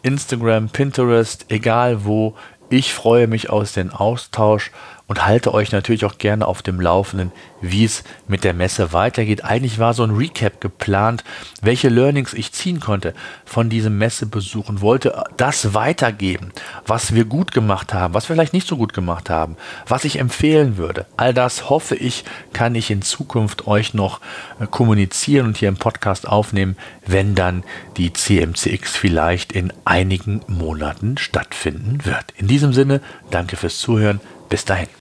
Instagram, 0.01 0.69
Pinterest, 0.69 1.45
egal 1.49 2.05
wo. 2.05 2.35
Ich 2.69 2.93
freue 2.93 3.27
mich 3.27 3.49
aus 3.49 3.73
dem 3.73 3.91
Austausch 3.91 4.71
und 5.11 5.25
halte 5.25 5.53
euch 5.53 5.73
natürlich 5.73 6.05
auch 6.05 6.19
gerne 6.19 6.47
auf 6.47 6.61
dem 6.61 6.79
Laufenden, 6.79 7.33
wie 7.59 7.83
es 7.83 8.05
mit 8.29 8.45
der 8.45 8.53
Messe 8.53 8.93
weitergeht. 8.93 9.43
Eigentlich 9.43 9.77
war 9.77 9.93
so 9.93 10.05
ein 10.05 10.15
Recap 10.15 10.61
geplant, 10.61 11.25
welche 11.61 11.89
Learnings 11.89 12.33
ich 12.33 12.53
ziehen 12.53 12.79
konnte 12.79 13.13
von 13.43 13.69
diesem 13.69 13.97
Messebesuch 13.97 14.69
und 14.69 14.79
wollte 14.79 15.21
das 15.35 15.73
weitergeben, 15.73 16.53
was 16.87 17.13
wir 17.13 17.25
gut 17.25 17.51
gemacht 17.51 17.93
haben, 17.93 18.13
was 18.13 18.29
wir 18.29 18.37
vielleicht 18.37 18.53
nicht 18.53 18.65
so 18.65 18.77
gut 18.77 18.93
gemacht 18.93 19.29
haben, 19.29 19.57
was 19.85 20.05
ich 20.05 20.17
empfehlen 20.17 20.77
würde. 20.77 21.05
All 21.17 21.33
das 21.33 21.69
hoffe 21.69 21.95
ich, 21.95 22.23
kann 22.53 22.73
ich 22.73 22.89
in 22.89 23.01
Zukunft 23.01 23.67
euch 23.67 23.93
noch 23.93 24.21
äh, 24.61 24.65
kommunizieren 24.65 25.47
und 25.47 25.57
hier 25.57 25.67
im 25.67 25.75
Podcast 25.75 26.25
aufnehmen, 26.25 26.77
wenn 27.05 27.35
dann 27.35 27.65
die 27.97 28.13
CMCX 28.13 28.95
vielleicht 28.95 29.51
in 29.51 29.73
einigen 29.83 30.39
Monaten 30.47 31.17
stattfinden 31.17 32.05
wird. 32.05 32.27
In 32.37 32.47
diesem 32.47 32.71
Sinne, 32.71 33.01
danke 33.29 33.57
fürs 33.57 33.77
Zuhören. 33.77 34.21
Bis 34.47 34.65
dahin. 34.65 35.00